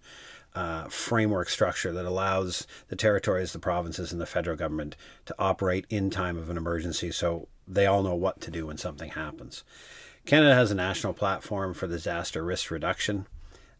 uh, 0.55 0.85
framework 0.85 1.49
structure 1.49 1.91
that 1.91 2.05
allows 2.05 2.65
the 2.87 2.95
territories, 2.95 3.51
the 3.51 3.59
provinces, 3.59 4.11
and 4.11 4.21
the 4.21 4.25
federal 4.25 4.55
government 4.55 4.95
to 5.25 5.35
operate 5.37 5.85
in 5.89 6.09
time 6.09 6.37
of 6.37 6.49
an 6.49 6.57
emergency 6.57 7.11
so 7.11 7.47
they 7.67 7.85
all 7.85 8.03
know 8.03 8.15
what 8.15 8.39
to 8.41 8.51
do 8.51 8.67
when 8.67 8.77
something 8.77 9.11
happens. 9.11 9.63
Canada 10.25 10.55
has 10.55 10.71
a 10.71 10.75
national 10.75 11.13
platform 11.13 11.73
for 11.73 11.87
disaster 11.87 12.43
risk 12.43 12.71
reduction. 12.71 13.27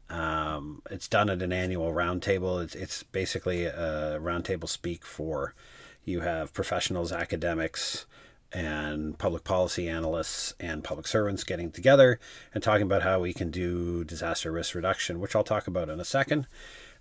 Um, 0.10 0.82
it's 0.92 1.08
done 1.08 1.30
at 1.30 1.42
an 1.42 1.52
annual 1.52 1.92
roundtable. 1.92 2.64
It's 2.64 2.76
it's 2.76 3.04
basically 3.04 3.66
a 3.66 4.20
roundtable 4.22 4.70
speak 4.70 5.06
for 5.06 5.56
you 6.06 6.22
have 6.22 6.54
professionals, 6.54 7.12
academics, 7.12 8.06
and 8.54 9.18
public 9.18 9.44
policy 9.44 9.90
analysts 9.90 10.54
and 10.60 10.84
public 10.84 11.08
servants 11.08 11.44
getting 11.44 11.72
together 11.72 12.20
and 12.54 12.64
talking 12.64 12.84
about 12.84 13.02
how 13.02 13.20
we 13.20 13.34
can 13.34 13.50
do 13.50 14.04
disaster 14.04 14.52
risk 14.52 14.76
reduction, 14.76 15.20
which 15.20 15.36
I'll 15.36 15.44
talk 15.44 15.68
about 15.68 15.90
in 15.90 16.00
a 16.00 16.06
second. 16.06 16.48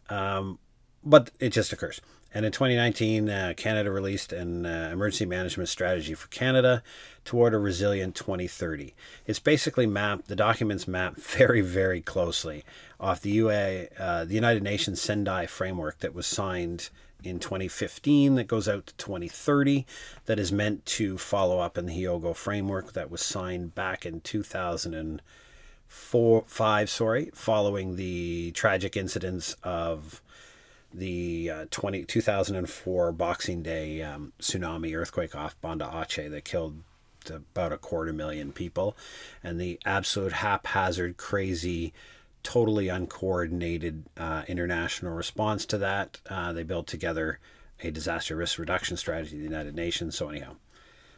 Um, 0.09 0.59
but 1.05 1.31
it 1.39 1.51
just 1.51 1.73
occurs. 1.73 2.01
And 2.35 2.45
in 2.45 2.51
2019, 2.51 3.31
uh, 3.31 3.55
Canada 3.57 3.93
released 3.93 4.33
an 4.33 4.67
uh, 4.67 4.91
emergency 4.93 5.25
management 5.25 5.69
strategy 5.69 6.15
for 6.15 6.27
Canada 6.29 6.83
toward 7.25 7.55
a 7.55 7.59
resilient 7.59 8.17
2030. 8.17 8.93
It's 9.25 9.39
basically 9.39 9.87
mapped, 9.87 10.27
the 10.27 10.35
documents 10.35 10.89
map 10.89 11.17
very, 11.17 11.61
very 11.61 12.01
closely 12.01 12.65
off 12.99 13.21
the 13.21 13.31
UA, 13.31 13.87
uh, 13.99 14.25
the 14.25 14.35
United 14.35 14.65
Nations 14.65 15.01
Sendai 15.01 15.47
framework 15.47 16.01
that 16.01 16.13
was 16.13 16.27
signed 16.27 16.91
in 17.23 17.39
2015 17.39 18.35
that 18.35 18.49
goes 18.49 18.69
out 18.69 18.87
to 18.87 18.95
2030 18.97 19.87
that 20.27 20.39
is 20.39 20.53
meant 20.53 20.85
to 20.85 21.17
follow 21.17 21.61
up 21.61 21.79
in 21.79 21.87
the 21.87 22.05
Hyogo 22.05 22.37
framework 22.37 22.93
that 22.93 23.11
was 23.11 23.23
signed 23.23 23.75
back 23.75 24.05
in 24.05 24.21
2004 24.21 26.45
5 26.47 26.91
sorry 26.91 27.31
following 27.33 27.97
the 27.97 28.53
tragic 28.53 28.95
incidents 28.95 29.57
of 29.63 30.21
the 30.95 31.51
uh, 31.51 31.65
20, 31.71 32.05
2004 32.05 33.13
Boxing 33.13 33.63
Day 33.63 34.01
um, 34.03 34.33
tsunami 34.41 34.97
earthquake 34.97 35.35
off 35.35 35.61
Banda 35.61 35.91
Aceh 35.93 36.31
that 36.31 36.45
killed 36.45 36.83
about 37.31 37.73
a 37.73 37.79
quarter 37.79 38.13
million 38.13 38.53
people, 38.53 38.97
and 39.43 39.61
the 39.61 39.81
absolute 39.85 40.33
haphazard, 40.33 41.17
crazy, 41.17 41.93
totally 42.43 42.89
uncoordinated 42.89 44.05
uh, 44.17 44.43
international 44.47 45.15
response 45.15 45.67
to 45.67 45.79
that. 45.79 46.21
Uh, 46.29 46.53
they 46.53 46.63
built 46.63 46.87
together 46.87 47.41
a 47.83 47.91
disaster 47.91 48.37
risk 48.37 48.59
reduction 48.59 48.97
strategy, 48.97 49.37
in 49.37 49.39
the 49.39 49.49
United 49.49 49.75
Nations. 49.75 50.17
So, 50.17 50.29
anyhow, 50.29 50.57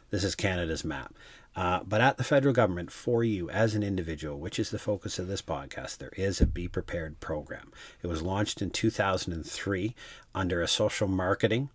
this 0.09 0.23
is 0.23 0.33
Canada's 0.33 0.83
map. 0.83 1.13
Uh, 1.57 1.79
but 1.83 2.01
at 2.01 2.17
the 2.17 2.23
federal 2.23 2.53
government, 2.53 2.91
for 2.91 3.23
you 3.23 3.49
as 3.49 3.73
an 3.73 3.81
individual, 3.81 4.39
which 4.39 4.59
is 4.59 4.69
the 4.69 4.77
focus 4.77 5.17
of 5.17 5.27
this 5.27 5.41
podcast, 5.41 5.97
there 5.97 6.13
is 6.15 6.39
a 6.39 6.45
Be 6.45 6.67
Prepared 6.67 7.19
program. 7.19 7.73
It 8.03 8.07
was 8.07 8.21
launched 8.21 8.61
in 8.61 8.69
2003 8.69 9.95
under 10.35 10.61
a 10.61 10.67
social 10.67 11.07
marketing 11.07 11.71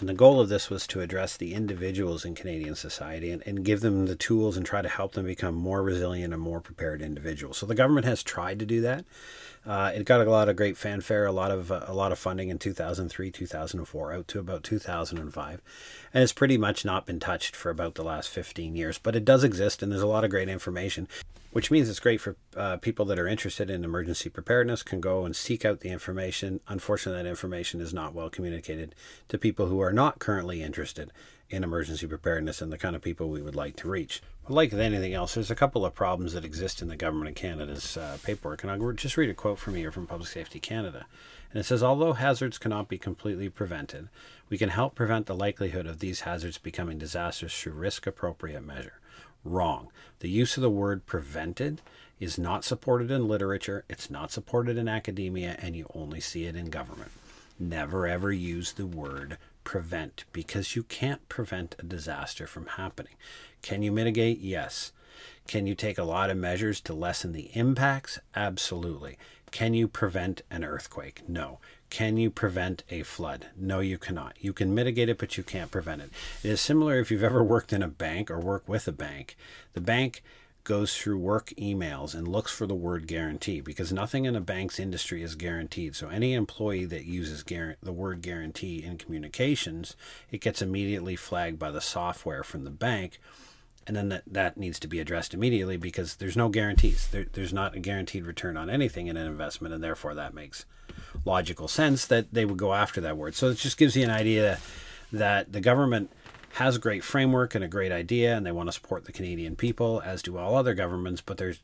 and 0.00 0.08
the 0.08 0.14
goal 0.14 0.40
of 0.40 0.48
this 0.48 0.70
was 0.70 0.86
to 0.88 1.00
address 1.00 1.36
the 1.36 1.54
individuals 1.54 2.24
in 2.24 2.34
Canadian 2.34 2.74
society 2.74 3.30
and, 3.30 3.42
and 3.46 3.64
give 3.64 3.80
them 3.80 4.06
the 4.06 4.16
tools 4.16 4.56
and 4.56 4.64
try 4.64 4.82
to 4.82 4.88
help 4.88 5.12
them 5.12 5.26
become 5.26 5.54
more 5.54 5.82
resilient 5.82 6.32
and 6.32 6.42
more 6.42 6.60
prepared 6.60 7.02
individuals. 7.02 7.58
So 7.58 7.66
the 7.66 7.74
government 7.74 8.06
has 8.06 8.22
tried 8.22 8.58
to 8.58 8.66
do 8.66 8.80
that. 8.80 9.04
Uh, 9.66 9.92
it 9.94 10.04
got 10.04 10.26
a 10.26 10.30
lot 10.30 10.48
of 10.48 10.56
great 10.56 10.78
fanfare, 10.78 11.26
a 11.26 11.32
lot 11.32 11.50
of 11.50 11.70
uh, 11.70 11.84
a 11.86 11.92
lot 11.92 12.12
of 12.12 12.18
funding 12.18 12.48
in 12.48 12.58
2003, 12.58 13.30
2004, 13.30 14.12
out 14.12 14.28
to 14.28 14.38
about 14.38 14.64
2005, 14.64 15.60
and 16.14 16.22
it's 16.22 16.32
pretty 16.32 16.56
much 16.56 16.82
not 16.82 17.04
been 17.04 17.20
touched 17.20 17.54
for 17.54 17.68
about 17.68 17.94
the 17.94 18.02
last 18.02 18.30
15 18.30 18.74
years. 18.74 18.98
But 18.98 19.14
it 19.14 19.24
does 19.26 19.44
exist, 19.44 19.82
and 19.82 19.92
there's 19.92 20.00
a 20.00 20.06
lot 20.06 20.24
of 20.24 20.30
great 20.30 20.48
information 20.48 21.08
which 21.52 21.70
means 21.70 21.88
it's 21.88 22.00
great 22.00 22.20
for 22.20 22.36
uh, 22.56 22.76
people 22.76 23.04
that 23.06 23.18
are 23.18 23.26
interested 23.26 23.70
in 23.70 23.84
emergency 23.84 24.28
preparedness 24.28 24.82
can 24.82 25.00
go 25.00 25.24
and 25.24 25.34
seek 25.34 25.64
out 25.64 25.80
the 25.80 25.88
information. 25.88 26.60
Unfortunately, 26.68 27.22
that 27.22 27.28
information 27.28 27.80
is 27.80 27.92
not 27.92 28.14
well 28.14 28.30
communicated 28.30 28.94
to 29.28 29.38
people 29.38 29.66
who 29.66 29.80
are 29.80 29.92
not 29.92 30.18
currently 30.18 30.62
interested 30.62 31.10
in 31.48 31.64
emergency 31.64 32.06
preparedness 32.06 32.62
and 32.62 32.72
the 32.72 32.78
kind 32.78 32.94
of 32.94 33.02
people 33.02 33.28
we 33.28 33.42
would 33.42 33.56
like 33.56 33.74
to 33.74 33.88
reach. 33.88 34.22
But 34.44 34.54
like 34.54 34.70
with 34.70 34.80
anything 34.80 35.14
else, 35.14 35.34
there's 35.34 35.50
a 35.50 35.56
couple 35.56 35.84
of 35.84 35.94
problems 35.94 36.32
that 36.32 36.44
exist 36.44 36.80
in 36.80 36.88
the 36.88 36.96
government 36.96 37.30
of 37.30 37.34
Canada's 37.34 37.96
uh, 37.96 38.18
paperwork, 38.22 38.62
and 38.62 38.70
I'll 38.70 38.92
just 38.92 39.16
read 39.16 39.30
a 39.30 39.34
quote 39.34 39.58
from 39.58 39.74
here 39.74 39.90
from 39.90 40.06
Public 40.06 40.28
Safety 40.28 40.60
Canada. 40.60 41.06
And 41.50 41.58
it 41.58 41.64
says, 41.64 41.82
although 41.82 42.12
hazards 42.12 42.58
cannot 42.58 42.88
be 42.88 42.96
completely 42.96 43.48
prevented, 43.48 44.08
we 44.48 44.56
can 44.56 44.68
help 44.68 44.94
prevent 44.94 45.26
the 45.26 45.34
likelihood 45.34 45.86
of 45.86 45.98
these 45.98 46.20
hazards 46.20 46.58
becoming 46.58 46.98
disasters 46.98 47.52
through 47.52 47.72
risk 47.72 48.06
appropriate 48.06 48.64
measure 48.64 49.00
wrong. 49.44 49.88
The 50.20 50.28
use 50.28 50.56
of 50.56 50.62
the 50.62 50.70
word 50.70 51.06
prevented 51.06 51.80
is 52.18 52.38
not 52.38 52.64
supported 52.64 53.10
in 53.10 53.26
literature, 53.26 53.84
it's 53.88 54.10
not 54.10 54.30
supported 54.30 54.76
in 54.76 54.88
academia, 54.88 55.56
and 55.60 55.74
you 55.74 55.86
only 55.94 56.20
see 56.20 56.44
it 56.44 56.56
in 56.56 56.66
government. 56.66 57.10
Never 57.58 58.06
ever 58.06 58.32
use 58.32 58.72
the 58.72 58.86
word 58.86 59.38
prevent 59.64 60.24
because 60.32 60.74
you 60.74 60.82
can't 60.82 61.28
prevent 61.28 61.76
a 61.78 61.82
disaster 61.82 62.46
from 62.46 62.66
happening. 62.66 63.14
Can 63.62 63.82
you 63.82 63.92
mitigate? 63.92 64.40
Yes. 64.40 64.92
Can 65.46 65.66
you 65.66 65.74
take 65.74 65.98
a 65.98 66.04
lot 66.04 66.30
of 66.30 66.36
measures 66.36 66.80
to 66.82 66.94
lessen 66.94 67.32
the 67.32 67.50
impacts? 67.54 68.18
Absolutely. 68.34 69.18
Can 69.50 69.74
you 69.74 69.88
prevent 69.88 70.42
an 70.50 70.64
earthquake? 70.64 71.28
No. 71.28 71.58
Can 71.90 72.16
you 72.16 72.30
prevent 72.30 72.84
a 72.88 73.02
flood? 73.02 73.46
No, 73.56 73.80
you 73.80 73.98
cannot. 73.98 74.36
You 74.40 74.52
can 74.52 74.74
mitigate 74.74 75.08
it, 75.08 75.18
but 75.18 75.36
you 75.36 75.42
can't 75.42 75.70
prevent 75.70 76.00
it. 76.00 76.10
It 76.42 76.50
is 76.50 76.60
similar 76.60 76.98
if 77.00 77.10
you've 77.10 77.24
ever 77.24 77.42
worked 77.42 77.72
in 77.72 77.82
a 77.82 77.88
bank 77.88 78.30
or 78.30 78.38
work 78.38 78.68
with 78.68 78.86
a 78.86 78.92
bank. 78.92 79.36
The 79.72 79.80
bank 79.80 80.22
goes 80.62 80.96
through 80.96 81.18
work 81.18 81.52
emails 81.58 82.14
and 82.14 82.28
looks 82.28 82.52
for 82.52 82.66
the 82.66 82.74
word 82.74 83.06
guarantee 83.06 83.60
because 83.60 83.92
nothing 83.92 84.24
in 84.24 84.36
a 84.36 84.40
bank's 84.40 84.78
industry 84.78 85.22
is 85.22 85.34
guaranteed. 85.34 85.96
So 85.96 86.08
any 86.08 86.34
employee 86.34 86.84
that 86.84 87.06
uses 87.06 87.42
the 87.42 87.92
word 87.92 88.22
guarantee 88.22 88.84
in 88.84 88.98
communications, 88.98 89.96
it 90.30 90.40
gets 90.40 90.62
immediately 90.62 91.16
flagged 91.16 91.58
by 91.58 91.70
the 91.70 91.80
software 91.80 92.44
from 92.44 92.64
the 92.64 92.70
bank 92.70 93.18
and 93.86 93.96
then 93.96 94.08
that, 94.10 94.22
that 94.26 94.56
needs 94.56 94.78
to 94.80 94.88
be 94.88 95.00
addressed 95.00 95.34
immediately 95.34 95.76
because 95.76 96.16
there's 96.16 96.36
no 96.36 96.48
guarantees. 96.48 97.08
There, 97.08 97.26
there's 97.32 97.52
not 97.52 97.74
a 97.74 97.80
guaranteed 97.80 98.24
return 98.24 98.56
on 98.56 98.70
anything 98.70 99.06
in 99.06 99.16
an 99.16 99.26
investment, 99.26 99.74
and 99.74 99.82
therefore 99.82 100.14
that 100.14 100.34
makes 100.34 100.64
logical 101.24 101.68
sense 101.68 102.06
that 102.06 102.32
they 102.32 102.44
would 102.44 102.58
go 102.58 102.74
after 102.74 103.00
that 103.00 103.16
word. 103.16 103.34
So 103.34 103.48
it 103.48 103.56
just 103.56 103.78
gives 103.78 103.96
you 103.96 104.04
an 104.04 104.10
idea 104.10 104.58
that 105.12 105.52
the 105.52 105.60
government 105.60 106.10
has 106.54 106.76
a 106.76 106.80
great 106.80 107.04
framework 107.04 107.54
and 107.54 107.64
a 107.64 107.68
great 107.68 107.92
idea, 107.92 108.36
and 108.36 108.44
they 108.44 108.52
want 108.52 108.68
to 108.68 108.72
support 108.72 109.04
the 109.04 109.12
Canadian 109.12 109.56
people, 109.56 110.02
as 110.04 110.22
do 110.22 110.36
all 110.36 110.56
other 110.56 110.74
governments, 110.74 111.20
but 111.20 111.36
they're 111.36 111.54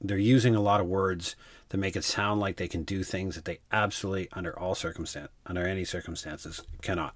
they're 0.00 0.18
using 0.18 0.54
a 0.54 0.60
lot 0.60 0.80
of 0.80 0.86
words 0.86 1.34
to 1.70 1.78
make 1.78 1.96
it 1.96 2.04
sound 2.04 2.40
like 2.40 2.56
they 2.56 2.68
can 2.68 2.82
do 2.82 3.02
things 3.02 3.36
that 3.36 3.46
they 3.46 3.58
absolutely, 3.72 4.28
under 4.32 4.58
all 4.58 4.74
circumstance, 4.74 5.30
under 5.46 5.66
any 5.66 5.84
circumstances, 5.84 6.62
cannot. 6.82 7.14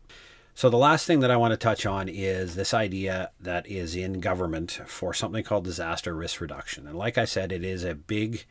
So, 0.59 0.69
the 0.69 0.77
last 0.77 1.07
thing 1.07 1.21
that 1.21 1.31
I 1.31 1.37
want 1.37 1.53
to 1.53 1.57
touch 1.57 1.87
on 1.87 2.09
is 2.09 2.57
this 2.57 2.75
idea 2.75 3.31
that 3.39 3.69
is 3.69 3.95
in 3.95 4.19
government 4.19 4.81
for 4.87 5.15
something 5.15 5.45
called 5.45 5.63
disaster 5.63 6.13
risk 6.13 6.41
reduction. 6.41 6.89
And 6.89 6.99
like 6.99 7.17
I 7.17 7.27
said, 7.27 7.53
it 7.53 7.65
is 7.65 7.85
a 7.85 7.95
big, 7.95 8.45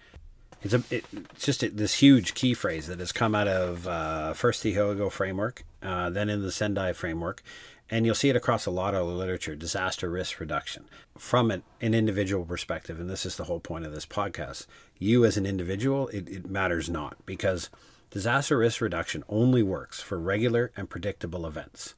it's 0.62 0.74
a, 0.74 0.82
it, 0.90 1.04
it's 1.12 1.46
just 1.46 1.64
a, 1.64 1.70
this 1.70 1.96
huge 1.96 2.34
key 2.34 2.54
phrase 2.54 2.88
that 2.88 3.00
has 3.00 3.12
come 3.12 3.36
out 3.36 3.50
of 3.50 3.90
uh, 3.90 4.32
first 4.32 4.64
the 4.64 4.74
Hyogo 4.74 5.12
framework, 5.12 5.66
uh, 5.84 6.10
then 6.10 6.30
in 6.30 6.44
the 6.44 6.50
Sendai 6.50 6.94
framework, 6.94 7.44
and 7.90 8.06
you'll 8.06 8.16
see 8.16 8.30
it 8.30 8.38
across 8.38 8.66
a 8.66 8.72
lot 8.72 8.96
of 8.96 9.06
the 9.06 9.14
literature 9.14 9.58
disaster 9.58 10.10
risk 10.10 10.40
reduction. 10.40 10.86
From 11.18 11.52
an, 11.52 11.64
an, 11.82 11.94
individual 11.94 12.46
perspective 12.46 13.02
and 13.02 13.10
this 13.10 13.26
is 13.26 13.36
the 13.36 13.44
whole 13.44 13.60
point 13.60 13.86
of 13.86 13.94
this 13.94 14.06
podcast 14.06 14.66
you 14.98 15.26
as 15.26 15.36
an 15.36 15.46
individual 15.46 16.08
it, 16.08 16.30
it 16.30 16.50
matters 16.50 16.90
not 16.90 17.18
because 17.26 17.70
Disaster 18.10 18.58
risk 18.58 18.80
reduction 18.80 19.24
only 19.28 19.62
works 19.62 20.02
for 20.02 20.18
regular 20.18 20.72
and 20.78 20.90
predictable 20.90 21.46
events, 21.46 21.94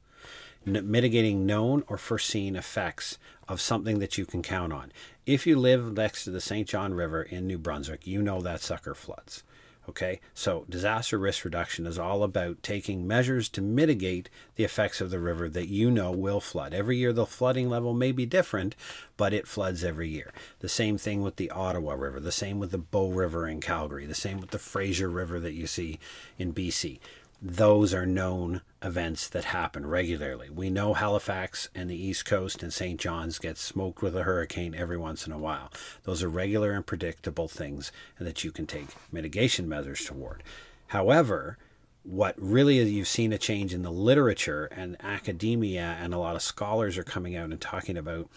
mitigating 0.65 1.45
known 1.45 1.83
or 1.87 1.97
foreseen 1.97 2.55
effects 2.55 3.17
of 3.47 3.61
something 3.61 3.99
that 3.99 4.17
you 4.17 4.25
can 4.25 4.41
count 4.41 4.73
on. 4.73 4.91
If 5.25 5.47
you 5.47 5.57
live 5.57 5.93
next 5.93 6.23
to 6.23 6.31
the 6.31 6.41
St. 6.41 6.67
John 6.67 6.93
River 6.93 7.23
in 7.23 7.47
New 7.47 7.57
Brunswick, 7.57 8.05
you 8.05 8.21
know 8.21 8.41
that 8.41 8.61
sucker 8.61 8.93
floods. 8.93 9.43
Okay, 9.89 10.19
so 10.35 10.65
disaster 10.69 11.17
risk 11.17 11.43
reduction 11.43 11.87
is 11.87 11.97
all 11.97 12.21
about 12.21 12.61
taking 12.61 13.07
measures 13.07 13.49
to 13.49 13.59
mitigate 13.59 14.29
the 14.55 14.63
effects 14.63 15.01
of 15.01 15.09
the 15.09 15.17
river 15.17 15.49
that 15.49 15.67
you 15.67 15.89
know 15.89 16.11
will 16.11 16.39
flood. 16.39 16.75
Every 16.75 16.97
year, 16.97 17.11
the 17.11 17.25
flooding 17.25 17.69
level 17.69 17.95
may 17.95 18.11
be 18.11 18.27
different, 18.27 18.75
but 19.17 19.33
it 19.33 19.47
floods 19.47 19.83
every 19.83 20.07
year. 20.07 20.31
The 20.59 20.69
same 20.69 20.99
thing 20.99 21.23
with 21.23 21.37
the 21.37 21.49
Ottawa 21.49 21.93
River, 21.93 22.19
the 22.19 22.31
same 22.31 22.59
with 22.59 22.69
the 22.69 22.77
Bow 22.77 23.09
River 23.09 23.47
in 23.47 23.61
Calgary, 23.61 24.05
the 24.05 24.13
same 24.13 24.39
with 24.39 24.51
the 24.51 24.59
Fraser 24.59 25.09
River 25.09 25.39
that 25.39 25.53
you 25.53 25.65
see 25.65 25.97
in 26.37 26.53
BC 26.53 26.99
those 27.41 27.93
are 27.93 28.05
known 28.05 28.61
events 28.81 29.29
that 29.29 29.45
happen 29.45 29.85
regularly. 29.85 30.49
We 30.49 30.69
know 30.69 30.93
Halifax 30.93 31.69
and 31.73 31.89
the 31.89 32.01
East 32.01 32.25
Coast 32.25 32.61
and 32.61 32.73
St. 32.73 32.99
John's 32.99 33.39
get 33.39 33.57
smoked 33.57 34.01
with 34.01 34.15
a 34.15 34.23
hurricane 34.23 34.75
every 34.75 34.97
once 34.97 35.25
in 35.25 35.31
a 35.31 35.37
while. 35.37 35.71
Those 36.03 36.21
are 36.21 36.29
regular 36.29 36.71
and 36.71 36.85
predictable 36.85 37.47
things 37.47 37.91
that 38.19 38.43
you 38.43 38.51
can 38.51 38.67
take 38.67 38.89
mitigation 39.11 39.69
measures 39.69 40.03
toward. 40.03 40.43
However, 40.87 41.57
what 42.03 42.35
really 42.37 42.77
is 42.79 42.91
you've 42.91 43.07
seen 43.07 43.31
a 43.31 43.37
change 43.37 43.73
in 43.73 43.83
the 43.83 43.91
literature 43.91 44.65
and 44.65 44.97
academia, 45.01 45.97
and 46.01 46.13
a 46.13 46.17
lot 46.17 46.35
of 46.35 46.41
scholars 46.41 46.97
are 46.97 47.03
coming 47.03 47.35
out 47.35 47.51
and 47.51 47.61
talking 47.61 47.97
about 47.97 48.29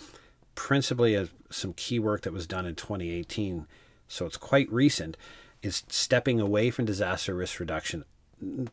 principally 0.55 1.15
a, 1.15 1.29
some 1.51 1.73
key 1.73 1.99
work 1.99 2.23
that 2.23 2.33
was 2.33 2.47
done 2.47 2.67
in 2.67 2.75
2018. 2.75 3.67
So 4.07 4.27
it's 4.27 4.37
quite 4.37 4.71
recent. 4.73 5.17
Is 5.63 5.85
stepping 5.89 6.41
away 6.41 6.71
from 6.71 6.85
disaster 6.85 7.35
risk 7.35 7.61
reduction 7.61 8.05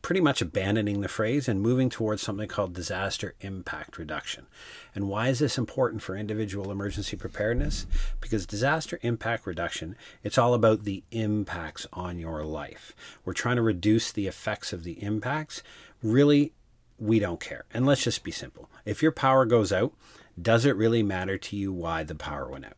pretty 0.02 0.22
much 0.22 0.42
abandoning 0.42 1.02
the 1.02 1.08
phrase 1.08 1.48
and 1.48 1.62
moving 1.62 1.90
towards 1.90 2.22
something 2.22 2.48
called 2.48 2.74
disaster 2.74 3.36
impact 3.42 3.98
reduction. 3.98 4.48
And 4.96 5.08
why 5.08 5.28
is 5.28 5.40
this 5.40 5.58
important 5.58 6.02
for 6.02 6.16
individual 6.16 6.72
emergency 6.72 7.16
preparedness? 7.16 7.86
Because 8.20 8.46
disaster 8.46 9.00
impact 9.02 9.46
reduction, 9.46 9.96
it's 10.24 10.38
all 10.38 10.54
about 10.54 10.84
the 10.84 11.04
impacts 11.12 11.86
on 11.94 12.18
your 12.18 12.44
life. 12.44 12.96
We're 13.24 13.34
trying 13.34 13.58
to 13.58 13.62
reduce 13.62 14.12
the 14.12 14.28
effects 14.28 14.74
of 14.74 14.84
the 14.84 15.04
impacts. 15.04 15.62
Really, 16.02 16.54
we 16.98 17.20
don't 17.20 17.40
care. 17.40 17.66
And 17.74 17.86
let's 17.86 18.04
just 18.04 18.24
be 18.24 18.32
simple. 18.32 18.70
If 18.86 19.04
your 19.04 19.12
power 19.12 19.46
goes 19.46 19.72
out, 19.72 19.94
does 20.42 20.66
it 20.66 20.76
really 20.76 21.04
matter 21.04 21.38
to 21.38 21.56
you 21.56 21.72
why 21.72 22.04
the 22.04 22.16
power 22.16 22.50
went 22.50 22.66
out? 22.66 22.74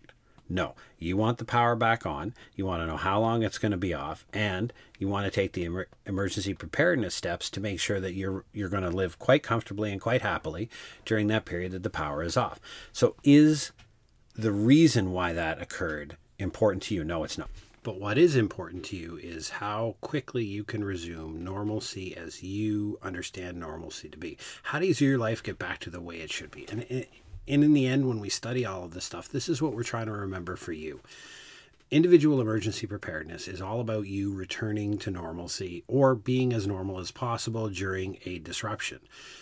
No, 0.52 0.76
you 1.00 1.16
want 1.16 1.38
the 1.38 1.46
power 1.46 1.78
back 1.78 2.06
on. 2.06 2.34
You 2.56 2.66
want 2.66 2.82
to 2.82 2.86
know 2.86 2.98
how 2.98 3.22
long 3.22 3.42
it's 3.42 3.58
going 3.58 3.72
to 3.72 3.78
be 3.78 3.94
off, 3.94 4.26
and 4.34 4.74
you 5.00 5.08
want 5.08 5.24
to 5.24 5.32
take 5.32 5.54
the 5.54 5.64
emer- 5.64 5.88
emergency 6.06 6.54
preparedness 6.54 7.16
steps 7.16 7.50
to 7.52 7.62
make 7.62 7.80
sure 7.80 8.02
that 8.02 8.16
you're 8.16 8.44
you're 8.52 8.68
going 8.68 8.84
to 8.84 8.90
live 8.90 9.18
quite 9.18 9.44
comfortably 9.44 9.94
and 9.94 10.02
quite 10.02 10.22
happily 10.22 10.70
during 11.06 11.28
that 11.28 11.46
period 11.46 11.72
that 11.72 11.84
the 11.84 11.90
power 11.90 12.22
is 12.22 12.36
off. 12.36 12.60
So, 12.92 13.16
is 13.24 13.72
the 14.36 14.52
reason 14.52 15.14
why 15.14 15.32
that 15.32 15.62
occurred 15.62 16.18
important 16.38 16.84
to 16.84 16.96
you? 16.96 17.06
No, 17.06 17.24
it's 17.24 17.38
not. 17.38 17.50
But 17.82 17.98
what 17.98 18.18
is 18.18 18.36
important 18.36 18.84
to 18.86 18.98
you 18.98 19.18
is 19.24 19.50
how 19.50 19.96
quickly 20.02 20.44
you 20.44 20.66
can 20.66 20.84
resume 20.84 21.46
normalcy 21.46 22.16
as 22.16 22.44
you 22.44 23.00
understand 23.02 23.58
normalcy 23.58 24.10
to 24.10 24.18
be. 24.18 24.38
How 24.64 24.80
does 24.80 25.00
your 25.00 25.18
life 25.18 25.42
get 25.42 25.58
back 25.58 25.80
to 25.80 25.90
the 25.90 26.02
way 26.02 26.18
it 26.18 26.30
should 26.30 26.52
be? 26.52 26.68
And, 26.70 27.06
and 27.48 27.64
in 27.64 27.74
the 27.74 27.88
end, 27.88 28.08
when 28.08 28.20
we 28.20 28.30
study 28.30 28.66
all 28.66 28.84
of 28.84 28.94
this 28.94 29.06
stuff, 29.06 29.28
this 29.30 29.50
is 29.50 29.62
what 29.62 29.74
we're 29.74 29.84
trying 29.84 30.06
to 30.06 30.12
remember 30.12 30.56
for 30.56 30.74
you. 30.74 31.02
Individual 31.90 32.40
emergency 32.40 32.88
preparedness 32.88 33.50
is 33.50 33.62
all 33.62 33.82
about 33.82 34.08
you 34.08 34.34
returning 34.34 34.98
to 34.98 35.12
normalcy 35.12 35.84
or 35.88 36.16
being 36.16 36.54
as 36.54 36.66
normal 36.66 37.00
as 37.00 37.12
possible 37.12 37.68
during 37.68 38.18
a 38.24 38.40
disruption. 38.40 39.00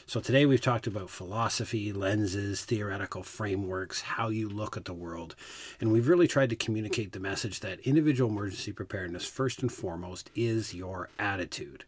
So, 0.08 0.20
today 0.20 0.48
we've 0.48 0.60
talked 0.60 0.88
about 0.88 1.12
philosophy, 1.12 1.94
lenses, 1.94 2.66
theoretical 2.66 3.22
frameworks, 3.22 4.02
how 4.02 4.30
you 4.30 4.50
look 4.50 4.76
at 4.76 4.86
the 4.86 4.96
world, 4.96 5.36
and 5.80 5.92
we've 5.92 6.08
really 6.08 6.28
tried 6.28 6.50
to 6.50 6.56
communicate 6.56 7.12
the 7.12 7.20
message 7.20 7.60
that 7.60 7.82
individual 7.82 8.32
emergency 8.32 8.72
preparedness, 8.72 9.26
first 9.26 9.62
and 9.62 9.72
foremost, 9.72 10.32
is 10.34 10.74
your 10.74 11.10
attitude 11.20 11.86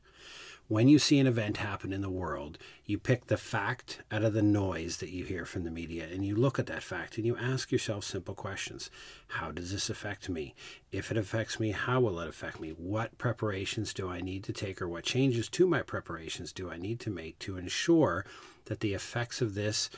when 0.72 0.88
you 0.88 0.98
see 0.98 1.20
an 1.20 1.28
event 1.28 1.58
happen 1.58 1.92
in 1.92 2.00
the 2.00 2.10
world, 2.10 2.58
you 2.86 2.98
pick 2.98 3.28
the 3.28 3.36
fact 3.36 4.00
out 4.10 4.24
of 4.24 4.32
the 4.32 4.42
noise 4.42 4.98
that 4.98 5.10
you 5.10 5.26
hear 5.26 5.44
from 5.44 5.66
the 5.66 5.70
media 5.70 6.08
and 6.10 6.26
you 6.26 6.34
look 6.34 6.58
at 6.58 6.66
that 6.68 6.82
fact 6.82 7.18
and 7.18 7.26
you 7.26 7.36
ask 7.36 7.74
yourself 7.74 8.06
simple 8.06 8.34
questions. 8.34 8.90
How 9.28 9.52
does 9.52 9.74
this 9.74 9.90
affect 9.90 10.30
me? 10.30 10.56
If 10.90 11.12
it 11.12 11.18
affects 11.18 11.60
me, 11.60 11.72
how 11.72 12.00
will 12.00 12.22
it 12.22 12.30
affect 12.30 12.62
me? 12.62 12.70
What 12.70 13.18
preparations 13.18 13.94
do 13.94 14.08
I 14.08 14.22
need 14.22 14.46
to 14.46 14.54
take 14.54 14.82
or 14.82 14.88
what 14.88 15.04
changes 15.04 15.50
to 15.50 15.68
my 15.68 15.82
preparations 15.82 16.54
do 16.54 16.72
I 16.72 16.78
need 16.78 17.02
to 17.02 17.10
make 17.10 17.38
to 17.40 17.58
ensure 17.58 18.26
that 18.68 18.80
the 18.80 18.94
effects 18.94 19.42
of 19.42 19.56
this 19.56 19.90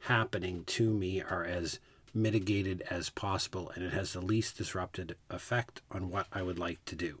happening 0.00 0.64
to 0.64 0.92
me 0.92 1.22
are 1.22 1.46
as 1.46 1.80
mitigated 2.12 2.82
as 2.90 3.08
possible 3.08 3.70
and 3.74 3.84
it 3.84 3.92
has 3.92 4.12
the 4.12 4.20
least 4.20 4.58
disrupted 4.58 5.16
effect 5.30 5.80
on 5.90 6.10
what 6.10 6.26
I 6.32 6.42
would 6.42 6.58
like 6.58 6.84
to 6.86 6.96
do. 6.96 7.18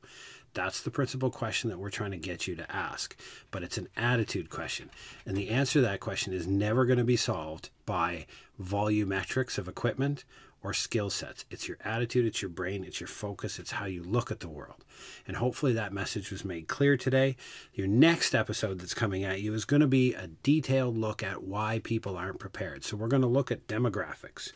That's 0.54 0.80
the 0.80 0.90
principal 0.90 1.30
question 1.30 1.70
that 1.70 1.78
we're 1.78 1.90
trying 1.90 2.10
to 2.10 2.16
get 2.16 2.46
you 2.46 2.56
to 2.56 2.70
ask. 2.74 3.16
But 3.50 3.62
it's 3.62 3.78
an 3.78 3.88
attitude 3.96 4.50
question. 4.50 4.90
And 5.24 5.36
the 5.36 5.50
answer 5.50 5.74
to 5.74 5.82
that 5.82 6.00
question 6.00 6.32
is 6.32 6.46
never 6.46 6.84
going 6.84 6.98
to 6.98 7.04
be 7.04 7.16
solved 7.16 7.70
by 7.86 8.26
volumetrics 8.60 9.58
of 9.58 9.68
equipment 9.68 10.24
or 10.62 10.72
skill 10.72 11.08
sets. 11.08 11.44
It's 11.50 11.68
your 11.68 11.76
attitude, 11.84 12.26
it's 12.26 12.42
your 12.42 12.48
brain, 12.48 12.84
it's 12.84 13.00
your 13.00 13.08
focus, 13.08 13.58
it's 13.58 13.72
how 13.72 13.84
you 13.84 14.02
look 14.02 14.30
at 14.30 14.40
the 14.40 14.48
world. 14.48 14.84
And 15.26 15.36
hopefully 15.36 15.72
that 15.74 15.92
message 15.92 16.32
was 16.32 16.44
made 16.44 16.66
clear 16.66 16.96
today. 16.96 17.36
Your 17.72 17.86
next 17.86 18.34
episode 18.34 18.80
that's 18.80 18.94
coming 18.94 19.22
at 19.22 19.40
you 19.40 19.54
is 19.54 19.64
going 19.64 19.80
to 19.80 19.86
be 19.86 20.14
a 20.14 20.26
detailed 20.42 20.96
look 20.96 21.22
at 21.22 21.44
why 21.44 21.80
people 21.84 22.16
aren't 22.16 22.40
prepared. 22.40 22.84
So 22.84 22.96
we're 22.96 23.08
going 23.08 23.22
to 23.22 23.28
look 23.28 23.52
at 23.52 23.68
demographics 23.68 24.52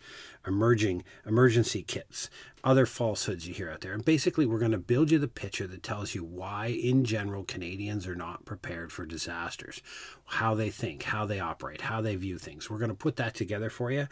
emerging 0.46 1.05
emergency 1.26 1.83
kits, 1.83 2.28
other 2.64 2.87
falsehoods 2.87 3.46
you 3.46 3.55
hear 3.55 3.70
out 3.70 3.81
there. 3.81 3.92
And 3.92 4.05
basically, 4.05 4.46
we're 4.46 4.59
going 4.59 4.70
to 4.72 4.78
build 4.78 5.11
you 5.11 5.18
the 5.18 5.28
picture 5.28 5.66
that 5.66 5.83
tells 5.83 6.14
you 6.14 6.24
why, 6.24 6.66
in 6.66 7.05
general, 7.05 7.44
Canadians 7.44 8.07
are 8.07 8.14
not 8.14 8.44
prepared 8.44 8.92
for 8.92 9.05
disasters, 9.05 9.83
how 10.26 10.55
they 10.55 10.70
think, 10.70 11.05
how 11.05 11.26
they 11.26 11.40
operate, 11.40 11.83
how 11.83 12.00
they 12.00 12.16
view 12.16 12.38
things. 12.38 12.70
We're 12.70 12.78
going 12.78 12.90
to 12.90 12.94
put 12.94 13.16
that 13.16 13.35
together 13.35 13.70
for 13.70 13.90
you. 13.90 14.09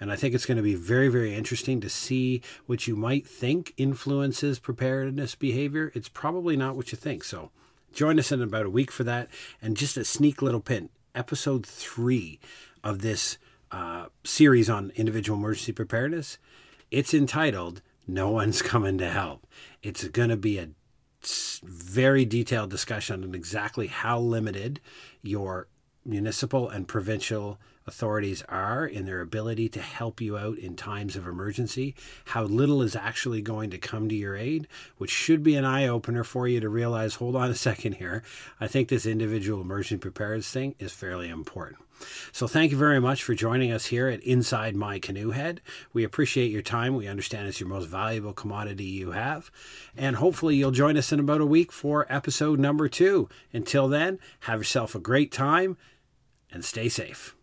And 0.00 0.12
I 0.12 0.16
think 0.16 0.34
it's 0.34 0.46
going 0.46 0.56
to 0.56 0.62
be 0.62 0.74
very, 0.74 1.08
very 1.08 1.34
interesting 1.34 1.80
to 1.80 1.88
see 1.88 2.42
what 2.66 2.86
you 2.86 2.96
might 2.96 3.26
think 3.26 3.72
influences 3.76 4.58
preparedness 4.58 5.34
behavior. 5.34 5.90
It's 5.94 6.08
probably 6.08 6.56
not 6.56 6.76
what 6.76 6.92
you 6.92 6.98
think. 6.98 7.24
So, 7.24 7.50
join 7.92 8.18
us 8.18 8.32
in 8.32 8.42
about 8.42 8.66
a 8.66 8.70
week 8.70 8.90
for 8.90 9.04
that. 9.04 9.28
And 9.62 9.76
just 9.76 9.96
a 9.96 10.04
sneak 10.04 10.42
little 10.42 10.60
pin 10.60 10.90
episode 11.14 11.64
three 11.64 12.40
of 12.82 13.00
this 13.00 13.38
uh, 13.74 14.06
series 14.22 14.70
on 14.70 14.92
individual 14.94 15.36
emergency 15.36 15.72
preparedness. 15.72 16.38
It's 16.92 17.12
entitled 17.12 17.82
No 18.06 18.30
One's 18.30 18.62
Coming 18.62 18.98
to 18.98 19.10
Help. 19.10 19.48
It's 19.82 20.06
going 20.08 20.28
to 20.28 20.36
be 20.36 20.58
a 20.58 20.68
very 21.64 22.24
detailed 22.24 22.70
discussion 22.70 23.24
on 23.24 23.34
exactly 23.34 23.88
how 23.88 24.20
limited 24.20 24.80
your 25.22 25.66
municipal 26.04 26.68
and 26.68 26.86
provincial 26.86 27.58
authorities 27.86 28.42
are 28.48 28.86
in 28.86 29.04
their 29.04 29.20
ability 29.20 29.68
to 29.70 29.80
help 29.80 30.20
you 30.20 30.36
out 30.36 30.58
in 30.58 30.76
times 30.76 31.16
of 31.16 31.26
emergency, 31.26 31.94
how 32.26 32.44
little 32.44 32.82
is 32.82 32.96
actually 32.96 33.42
going 33.42 33.70
to 33.70 33.78
come 33.78 34.08
to 34.08 34.14
your 34.14 34.36
aid, 34.36 34.66
which 34.98 35.10
should 35.10 35.42
be 35.42 35.54
an 35.56 35.64
eye 35.64 35.86
opener 35.86 36.24
for 36.24 36.48
you 36.48 36.60
to 36.60 36.68
realize 36.68 37.16
hold 37.16 37.36
on 37.36 37.50
a 37.50 37.54
second 37.64 37.94
here. 37.94 38.22
I 38.60 38.66
think 38.66 38.88
this 38.88 39.06
individual 39.06 39.60
emergency 39.60 39.98
preparedness 39.98 40.50
thing 40.50 40.74
is 40.78 40.92
fairly 40.92 41.28
important. 41.28 41.78
So, 42.32 42.46
thank 42.46 42.72
you 42.72 42.76
very 42.76 43.00
much 43.00 43.22
for 43.22 43.34
joining 43.34 43.70
us 43.70 43.86
here 43.86 44.08
at 44.08 44.22
Inside 44.22 44.74
My 44.74 44.98
Canoe 44.98 45.30
Head. 45.30 45.60
We 45.92 46.04
appreciate 46.04 46.50
your 46.50 46.60
time. 46.60 46.96
We 46.96 47.06
understand 47.06 47.46
it's 47.46 47.60
your 47.60 47.68
most 47.68 47.86
valuable 47.86 48.32
commodity 48.32 48.84
you 48.84 49.12
have. 49.12 49.50
And 49.96 50.16
hopefully, 50.16 50.56
you'll 50.56 50.72
join 50.72 50.96
us 50.96 51.12
in 51.12 51.20
about 51.20 51.40
a 51.40 51.46
week 51.46 51.70
for 51.70 52.06
episode 52.12 52.58
number 52.58 52.88
two. 52.88 53.28
Until 53.52 53.88
then, 53.88 54.18
have 54.40 54.60
yourself 54.60 54.94
a 54.94 55.00
great 55.00 55.30
time 55.30 55.76
and 56.50 56.64
stay 56.64 56.88
safe. 56.88 57.36